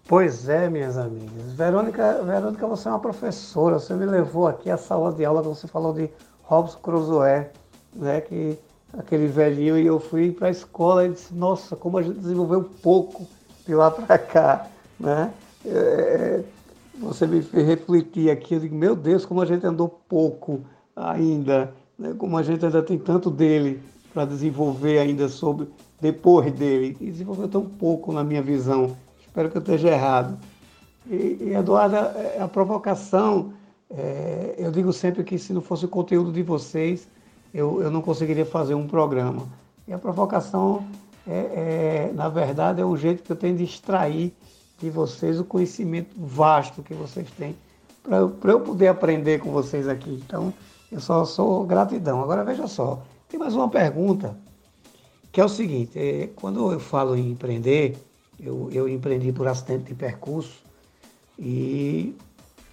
Pois 0.08 0.50
é, 0.50 0.70
minhas 0.70 0.98
amigas. 0.98 1.54
Verônica, 1.54 2.22
Verônica, 2.24 2.68
você 2.68 2.88
é 2.88 2.92
uma 2.92 3.00
professora. 3.00 3.80
Você 3.80 3.94
me 3.94 4.06
levou 4.06 4.48
aqui 4.48 4.70
à 4.70 4.78
sala 4.78 5.14
de 5.14 5.24
aula, 5.24 5.42
você 5.42 5.68
falou 5.68 5.94
de 5.94 6.10
Robson 6.44 6.80
Crusoe, 6.80 7.46
né, 7.96 8.20
que 8.20 8.60
aquele 8.98 9.28
velhinho, 9.28 9.78
e 9.78 9.86
eu 9.86 10.00
fui 10.00 10.32
para 10.32 10.48
a 10.48 10.52
escola 10.52 11.06
e 11.06 11.10
disse, 11.10 11.34
nossa, 11.34 11.76
como 11.76 11.98
a 11.98 12.02
gente 12.02 12.20
desenvolveu 12.20 12.70
pouco 12.82 13.28
de 13.66 13.74
lá 13.74 13.90
para 13.90 14.18
cá, 14.18 14.68
né? 15.00 15.32
É, 15.66 15.70
é, 15.70 16.44
você 17.00 17.26
me 17.26 17.42
fez 17.42 17.66
refletir 17.66 18.30
aqui, 18.30 18.56
eu 18.56 18.60
digo, 18.60 18.76
meu 18.76 18.96
Deus, 18.96 19.26
como 19.26 19.42
a 19.42 19.46
gente 19.46 19.66
andou 19.66 19.88
pouco 19.88 20.62
ainda, 20.96 21.74
né? 21.98 22.14
como 22.18 22.38
a 22.38 22.44
gente 22.44 22.66
ainda 22.66 22.82
tem 22.84 22.98
tanto 22.98 23.30
dele 23.30 23.82
para 24.14 24.26
desenvolver 24.26 25.00
ainda 25.00 25.30
sobre, 25.30 25.68
depois 26.00 26.52
dele, 26.52 26.98
e 27.00 27.12
desenvolveu 27.12 27.48
tão 27.48 27.66
pouco 27.66 28.12
na 28.12 28.24
minha 28.24 28.42
visão, 28.42 28.96
espero 29.20 29.50
que 29.50 29.58
eu 29.58 29.62
esteja 29.62 29.90
errado. 29.90 30.38
E, 31.10 31.38
e 31.40 31.54
Eduardo, 31.56 31.96
é, 31.96 32.40
a 32.40 32.48
provocação, 32.48 33.54
é, 33.90 34.56
eu 34.58 34.72
digo 34.72 34.92
sempre 34.92 35.24
que 35.24 35.38
se 35.40 35.54
não 35.54 35.62
fosse 35.62 35.86
o 35.86 35.90
conteúdo 35.90 36.32
de 36.32 36.44
vocês, 36.44 37.08
eu, 37.54 37.82
eu 37.82 37.92
não 37.92 38.02
conseguiria 38.02 38.46
fazer 38.46 38.76
um 38.76 38.88
programa. 38.88 39.48
E 39.88 39.94
a 39.94 39.98
provocação, 39.98 40.86
é, 41.28 42.10
é, 42.10 42.12
na 42.14 42.30
verdade, 42.30 42.82
é 42.82 42.86
um 42.86 42.96
jeito 42.96 43.24
que 43.24 43.32
eu 43.32 43.36
tenho 43.36 43.58
de 43.58 43.64
extrair 43.64 44.34
de 44.80 44.90
vocês 44.90 45.40
o 45.40 45.44
conhecimento 45.44 46.16
vasto 46.18 46.82
que 46.82 46.94
vocês 46.94 47.30
têm, 47.32 47.56
para 48.04 48.52
eu 48.52 48.60
poder 48.60 48.88
aprender 48.88 49.40
com 49.40 49.52
vocês 49.52 49.88
aqui. 49.88 50.22
Então, 50.26 50.54
eu 50.92 51.00
só 51.00 51.24
sou 51.24 51.66
gratidão. 51.66 52.22
Agora, 52.22 52.44
veja 52.44 52.68
só, 52.68 53.04
tem 53.30 53.40
mais 53.40 53.54
uma 53.54 53.70
pergunta, 53.70 54.36
que 55.32 55.40
é 55.40 55.46
o 55.46 55.50
seguinte: 55.50 55.98
é, 55.98 56.30
quando 56.36 56.72
eu 56.72 56.80
falo 56.80 57.16
em 57.16 57.32
empreender, 57.32 57.98
eu, 58.40 58.70
eu 58.72 58.90
empreendi 58.90 59.32
por 59.32 59.48
acidente 59.48 59.86
de 59.86 59.94
percurso 59.94 60.60
e 61.38 62.16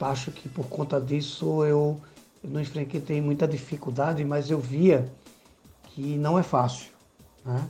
acho 0.00 0.30
que 0.30 0.48
por 0.48 0.66
conta 0.66 1.00
disso 1.00 1.64
eu 1.64 2.00
eu 2.42 2.50
não 2.50 2.60
enfrentei 2.60 3.20
muita 3.20 3.46
dificuldade, 3.46 4.24
mas 4.24 4.50
eu 4.50 4.58
via 4.58 5.10
que 5.84 6.16
não 6.16 6.38
é 6.38 6.42
fácil. 6.42 6.90
Né? 7.44 7.68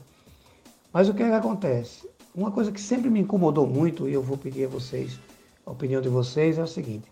Mas 0.93 1.09
o 1.09 1.15
que, 1.15 1.23
é 1.23 1.29
que 1.29 1.35
acontece? 1.35 2.09
Uma 2.35 2.51
coisa 2.51 2.71
que 2.71 2.81
sempre 2.81 3.11
me 3.11 3.21
incomodou 3.21 3.67
muito, 3.67 4.09
e 4.09 4.13
eu 4.13 4.23
vou 4.23 4.37
pedir 4.37 4.67
a 4.67 4.69
vocês, 4.69 5.19
a 5.65 5.71
opinião 5.71 6.01
de 6.01 6.09
vocês, 6.09 6.59
é 6.59 6.63
o 6.63 6.67
seguinte: 6.67 7.11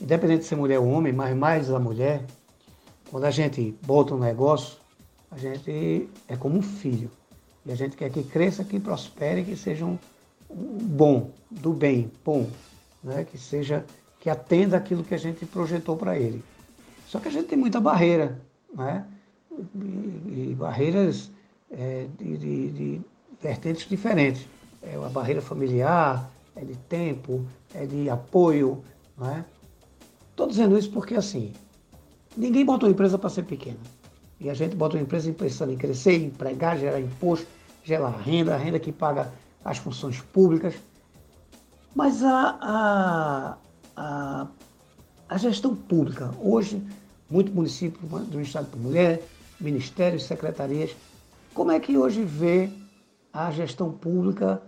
independente 0.00 0.40
de 0.40 0.46
ser 0.46 0.56
mulher 0.56 0.78
ou 0.78 0.88
homem, 0.88 1.12
mas 1.12 1.36
mais 1.36 1.70
a 1.70 1.78
mulher, 1.78 2.24
quando 3.10 3.24
a 3.24 3.30
gente 3.30 3.76
bota 3.86 4.14
um 4.14 4.18
negócio, 4.18 4.78
a 5.30 5.38
gente 5.38 6.08
é 6.28 6.36
como 6.36 6.58
um 6.58 6.62
filho. 6.62 7.10
E 7.66 7.72
a 7.72 7.74
gente 7.74 7.96
quer 7.96 8.10
que 8.10 8.22
cresça, 8.22 8.64
que 8.64 8.78
prospere, 8.78 9.44
que 9.44 9.56
seja 9.56 9.84
um, 9.84 9.98
um 10.50 10.78
bom, 10.78 11.30
do 11.50 11.72
bem, 11.72 12.10
bom, 12.24 12.48
né? 13.02 13.24
que 13.24 13.38
seja, 13.38 13.84
que 14.20 14.28
atenda 14.28 14.76
aquilo 14.76 15.02
que 15.02 15.14
a 15.14 15.18
gente 15.18 15.46
projetou 15.46 15.96
para 15.96 16.18
ele. 16.18 16.42
Só 17.14 17.20
que 17.20 17.28
a 17.28 17.30
gente 17.30 17.46
tem 17.46 17.56
muita 17.56 17.80
barreira, 17.80 18.40
né? 18.76 19.06
E, 19.76 20.48
e 20.50 20.56
barreiras 20.58 21.30
é, 21.70 22.08
de, 22.18 22.36
de, 22.36 22.70
de, 22.72 23.00
vertentes 23.40 23.88
diferentes. 23.88 24.44
É 24.82 24.98
uma 24.98 25.08
barreira 25.08 25.40
familiar, 25.40 26.28
é 26.56 26.64
de 26.64 26.74
tempo, 26.74 27.46
é 27.72 27.86
de 27.86 28.10
apoio, 28.10 28.82
né? 29.16 29.44
Estou 30.28 30.48
dizendo 30.48 30.76
isso 30.76 30.90
porque 30.90 31.14
assim, 31.14 31.52
ninguém 32.36 32.64
bota 32.64 32.84
uma 32.84 32.90
empresa 32.90 33.16
para 33.16 33.30
ser 33.30 33.44
pequena. 33.44 33.78
E 34.40 34.50
a 34.50 34.54
gente 34.54 34.74
bota 34.74 34.96
uma 34.96 35.02
empresa 35.04 35.32
pensando 35.32 35.70
em 35.70 35.76
crescer, 35.76 36.16
empregar, 36.16 36.76
gerar 36.80 36.98
imposto, 36.98 37.46
gerar 37.84 38.10
renda, 38.10 38.56
renda 38.56 38.80
que 38.80 38.90
paga 38.90 39.32
as 39.64 39.78
funções 39.78 40.20
públicas. 40.20 40.74
Mas 41.94 42.24
a, 42.24 42.58
a, 42.60 43.56
a, 43.94 44.46
a 45.28 45.38
gestão 45.38 45.76
pública, 45.76 46.34
hoje, 46.42 46.82
muito 47.30 47.52
município 47.52 48.00
do 48.06 48.40
Estado 48.40 48.66
por 48.66 48.80
Mulher, 48.80 49.22
ministérios, 49.60 50.24
secretarias. 50.24 50.94
Como 51.52 51.70
é 51.70 51.80
que 51.80 51.96
hoje 51.96 52.22
vê 52.22 52.68
a 53.32 53.50
gestão 53.50 53.90
pública 53.90 54.60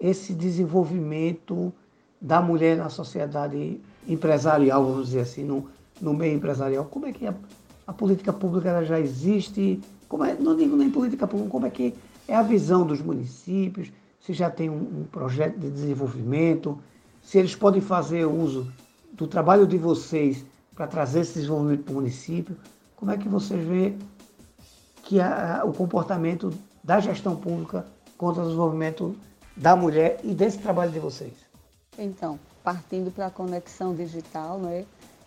esse 0.00 0.32
desenvolvimento 0.32 1.72
da 2.20 2.40
mulher 2.40 2.76
na 2.76 2.88
sociedade 2.88 3.80
empresarial, 4.06 4.84
vamos 4.84 5.08
dizer 5.08 5.20
assim, 5.20 5.44
no, 5.44 5.68
no 6.00 6.14
meio 6.14 6.36
empresarial? 6.36 6.84
Como 6.84 7.06
é 7.06 7.12
que 7.12 7.26
a, 7.26 7.34
a 7.86 7.92
política 7.92 8.32
pública 8.32 8.84
já 8.84 8.98
existe? 8.98 9.80
Como 10.08 10.24
é, 10.24 10.34
não 10.34 10.56
digo 10.56 10.76
nem 10.76 10.90
política 10.90 11.26
pública, 11.26 11.50
como 11.50 11.66
é 11.66 11.70
que 11.70 11.94
é 12.26 12.34
a 12.34 12.42
visão 12.42 12.86
dos 12.86 13.00
municípios? 13.00 13.90
Se 14.20 14.32
já 14.32 14.50
tem 14.50 14.70
um, 14.70 15.00
um 15.00 15.04
projeto 15.10 15.58
de 15.58 15.70
desenvolvimento, 15.70 16.78
se 17.22 17.38
eles 17.38 17.54
podem 17.54 17.80
fazer 17.80 18.24
uso 18.24 18.72
do 19.12 19.26
trabalho 19.26 19.66
de 19.66 19.76
vocês 19.76 20.44
para 20.78 20.86
trazer 20.86 21.22
esse 21.22 21.34
desenvolvimento 21.34 21.82
para 21.82 21.90
o 21.92 21.96
município. 21.96 22.56
Como 22.94 23.10
é 23.10 23.18
que 23.18 23.28
você 23.28 23.56
vê 23.56 23.96
que 25.02 25.20
a, 25.20 25.62
o 25.64 25.72
comportamento 25.72 26.54
da 26.84 27.00
gestão 27.00 27.34
pública 27.34 27.84
contra 28.16 28.42
o 28.42 28.46
desenvolvimento 28.46 29.16
da 29.56 29.74
mulher 29.74 30.20
e 30.22 30.32
desse 30.32 30.58
trabalho 30.58 30.92
de 30.92 31.00
vocês? 31.00 31.32
Então, 31.98 32.38
partindo 32.62 33.10
para 33.10 33.26
a 33.26 33.30
conexão 33.30 33.92
digital, 33.92 34.60
né? 34.60 34.84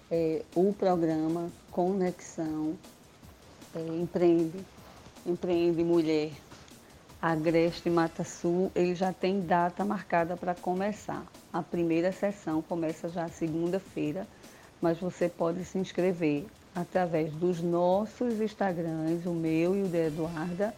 É, 0.10 0.42
o 0.56 0.74
programa 0.74 1.50
Conexão 1.70 2.78
é, 3.76 3.80
Empreende, 3.98 4.66
Empreende 5.26 5.84
Mulher, 5.84 6.32
Agreste 7.22 7.90
Mata 7.90 8.24
Sul, 8.24 8.72
ele 8.74 8.96
já 8.96 9.12
tem 9.12 9.42
data 9.42 9.84
marcada 9.84 10.38
para 10.38 10.56
começar. 10.56 11.26
A 11.52 11.62
primeira 11.62 12.12
sessão 12.14 12.62
começa 12.62 13.10
já 13.10 13.28
segunda-feira, 13.28 14.26
mas 14.82 14.98
você 14.98 15.30
pode 15.30 15.64
se 15.64 15.78
inscrever 15.78 16.48
através 16.74 17.32
dos 17.34 17.62
nossos 17.62 18.42
Instagrams, 18.42 19.26
o 19.26 19.34
meu 19.34 19.76
e 19.76 19.84
o 19.84 19.88
da 19.88 20.00
Eduarda. 20.00 20.74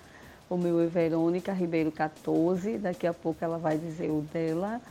O 0.50 0.58
meu 0.58 0.82
é 0.82 0.88
Verônica 0.88 1.54
Ribeiro 1.54 1.90
14, 1.92 2.78
daqui 2.78 3.08
a 3.08 3.14
pouco 3.14 3.42
ela 3.44 3.58
vai 3.58 3.78
dizer 3.78 4.12
o 4.12 4.22
dela. 4.22 4.82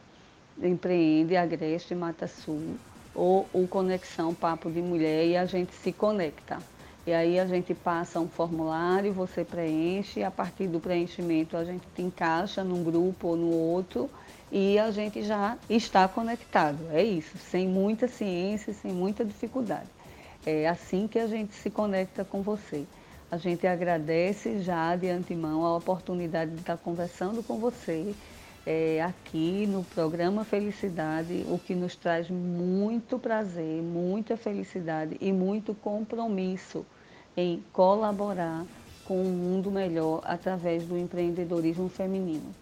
Empreende 0.62 1.36
Agreste 1.36 1.94
Mata 1.94 2.26
Sul 2.26 2.76
ou 3.14 3.48
o 3.52 3.66
Conexão 3.66 4.34
Papo 4.34 4.70
de 4.70 4.80
Mulher 4.80 5.26
e 5.26 5.36
a 5.36 5.46
gente 5.46 5.72
se 5.74 5.92
conecta. 5.92 6.58
E 7.06 7.12
aí 7.12 7.38
a 7.38 7.46
gente 7.46 7.74
passa 7.74 8.18
um 8.18 8.28
formulário, 8.28 9.12
você 9.12 9.44
preenche, 9.44 10.20
e 10.20 10.24
a 10.24 10.30
partir 10.30 10.66
do 10.66 10.80
preenchimento 10.80 11.56
a 11.56 11.64
gente 11.64 11.86
te 11.94 12.00
encaixa 12.00 12.64
num 12.64 12.82
grupo 12.82 13.28
ou 13.28 13.36
no 13.36 13.50
outro 13.50 14.08
e 14.50 14.78
a 14.78 14.90
gente 14.90 15.22
já 15.22 15.58
está 15.68 16.08
conectado. 16.08 16.78
É 16.92 17.02
isso, 17.02 17.36
sem 17.36 17.68
muita 17.68 18.08
ciência, 18.08 18.72
sem 18.72 18.92
muita 18.92 19.24
dificuldade. 19.24 19.88
É 20.46 20.68
assim 20.68 21.06
que 21.06 21.18
a 21.18 21.26
gente 21.26 21.54
se 21.54 21.68
conecta 21.68 22.24
com 22.24 22.40
você. 22.40 22.84
A 23.30 23.36
gente 23.36 23.66
agradece 23.66 24.60
já 24.60 24.94
de 24.96 25.08
antemão 25.08 25.64
a 25.64 25.76
oportunidade 25.76 26.52
de 26.52 26.60
estar 26.60 26.76
conversando 26.76 27.42
com 27.42 27.58
você 27.58 28.14
é, 28.66 29.02
aqui 29.02 29.66
no 29.66 29.84
programa 29.84 30.44
Felicidade, 30.44 31.44
o 31.48 31.58
que 31.58 31.74
nos 31.74 31.96
traz 31.96 32.30
muito 32.30 33.18
prazer, 33.18 33.82
muita 33.82 34.36
felicidade 34.36 35.16
e 35.20 35.32
muito 35.32 35.74
compromisso 35.74 36.84
em 37.36 37.62
colaborar 37.72 38.64
com 39.04 39.20
um 39.20 39.30
mundo 39.30 39.70
melhor 39.70 40.22
através 40.24 40.84
do 40.84 40.96
empreendedorismo 40.96 41.88
feminino. 41.88 42.54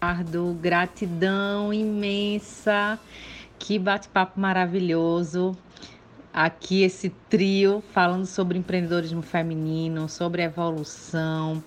Ardo, 0.00 0.56
gratidão 0.60 1.72
imensa, 1.72 2.98
que 3.58 3.78
bate-papo 3.78 4.38
maravilhoso 4.38 5.56
aqui 6.32 6.82
esse 6.82 7.10
trio 7.28 7.82
falando 7.92 8.26
sobre 8.26 8.58
empreendedorismo 8.58 9.22
feminino, 9.22 10.08
sobre 10.08 10.42
evolução. 10.42 11.62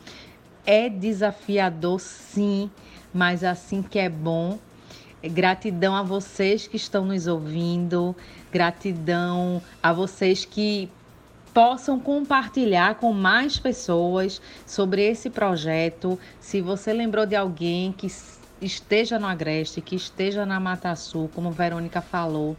É 0.65 0.89
desafiador, 0.89 1.99
sim, 1.99 2.71
mas 3.15 3.45
assim 3.45 3.81
que 3.81 3.97
é 3.97 4.09
bom. 4.09 4.59
Gratidão 5.23 5.95
a 5.95 6.03
vocês 6.03 6.67
que 6.67 6.75
estão 6.75 7.05
nos 7.05 7.25
ouvindo, 7.25 8.15
gratidão 8.51 9.61
a 9.81 9.91
vocês 9.91 10.43
que 10.45 10.91
possam 11.51 11.97
compartilhar 11.97 12.95
com 12.95 13.13
mais 13.13 13.57
pessoas 13.57 14.41
sobre 14.67 15.01
esse 15.01 15.29
projeto. 15.29 16.19
Se 16.39 16.61
você 16.61 16.91
lembrou 16.91 17.25
de 17.25 17.35
alguém 17.35 17.93
que 17.93 18.11
esteja 18.61 19.17
no 19.17 19.25
Agreste, 19.25 19.81
que 19.81 19.95
esteja 19.95 20.45
na 20.45 20.59
Mata 20.59 20.93
Sul, 20.95 21.29
como 21.33 21.49
Verônica 21.51 22.01
falou, 22.01 22.57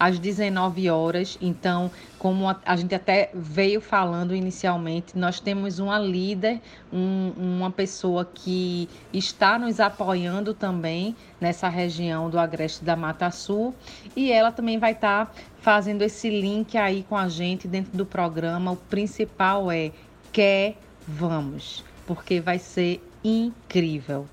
às 0.00 0.18
19 0.18 0.88
horas. 0.88 1.36
Então, 1.42 1.90
como 2.18 2.48
a, 2.48 2.76
gente 2.76 2.94
até 2.94 3.30
veio 3.34 3.82
falando 3.82 4.34
inicialmente, 4.34 5.16
nós 5.16 5.38
temos 5.38 5.78
uma 5.78 5.98
líder, 5.98 6.62
um, 6.90 7.32
uma 7.36 7.70
pessoa 7.70 8.24
que 8.24 8.88
está 9.12 9.58
nos 9.58 9.78
apoiando 9.78 10.54
também 10.54 11.14
nessa 11.38 11.68
região 11.68 12.30
do 12.30 12.38
Agreste 12.38 12.82
da 12.82 12.96
Mata 12.96 13.30
Sul, 13.30 13.74
e 14.16 14.32
ela 14.32 14.50
também 14.50 14.78
vai 14.78 14.92
estar 14.92 15.26
tá 15.26 15.32
fazendo 15.60 16.00
esse 16.00 16.30
link 16.30 16.78
aí 16.78 17.04
com 17.06 17.16
a 17.16 17.28
gente 17.28 17.68
dentro 17.68 17.94
do 17.94 18.06
programa. 18.06 18.72
O 18.72 18.76
principal 18.76 19.70
é 19.70 19.92
quer 20.32 20.76
vamos, 21.06 21.84
porque 22.06 22.40
vai 22.40 22.58
ser 22.58 23.04
incrível. 23.22 24.26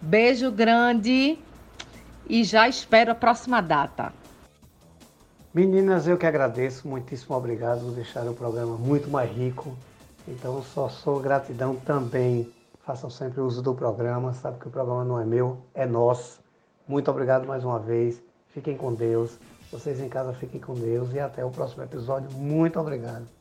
Beijo 0.00 0.52
grande 0.52 1.36
e 2.28 2.44
já 2.44 2.68
espero 2.68 3.10
a 3.10 3.14
próxima 3.16 3.60
data. 3.60 4.12
Meninas, 5.52 6.06
eu 6.06 6.18
que 6.18 6.26
agradeço, 6.26 6.86
muitíssimo 6.86 7.34
obrigado, 7.34 7.90
deixaram 7.92 8.32
o 8.32 8.34
programa 8.34 8.76
muito 8.76 9.08
mais 9.08 9.30
rico. 9.30 9.74
Então, 10.26 10.62
só 10.62 10.88
sou 10.88 11.20
gratidão 11.20 11.74
também. 11.74 12.52
Façam 12.84 13.08
sempre 13.08 13.40
uso 13.40 13.62
do 13.62 13.74
programa, 13.74 14.34
sabe 14.34 14.58
que 14.58 14.68
o 14.68 14.70
programa 14.70 15.04
não 15.04 15.18
é 15.18 15.24
meu, 15.24 15.58
é 15.74 15.86
nosso. 15.86 16.40
Muito 16.86 17.10
obrigado 17.10 17.46
mais 17.46 17.64
uma 17.64 17.78
vez. 17.78 18.22
Fiquem 18.48 18.76
com 18.76 18.92
Deus. 18.92 19.38
Vocês 19.72 20.00
em 20.00 20.08
casa 20.08 20.32
fiquem 20.32 20.60
com 20.60 20.74
Deus 20.74 21.12
e 21.12 21.20
até 21.20 21.44
o 21.44 21.50
próximo 21.50 21.82
episódio. 21.82 22.30
Muito 22.32 22.78
obrigado. 22.78 23.37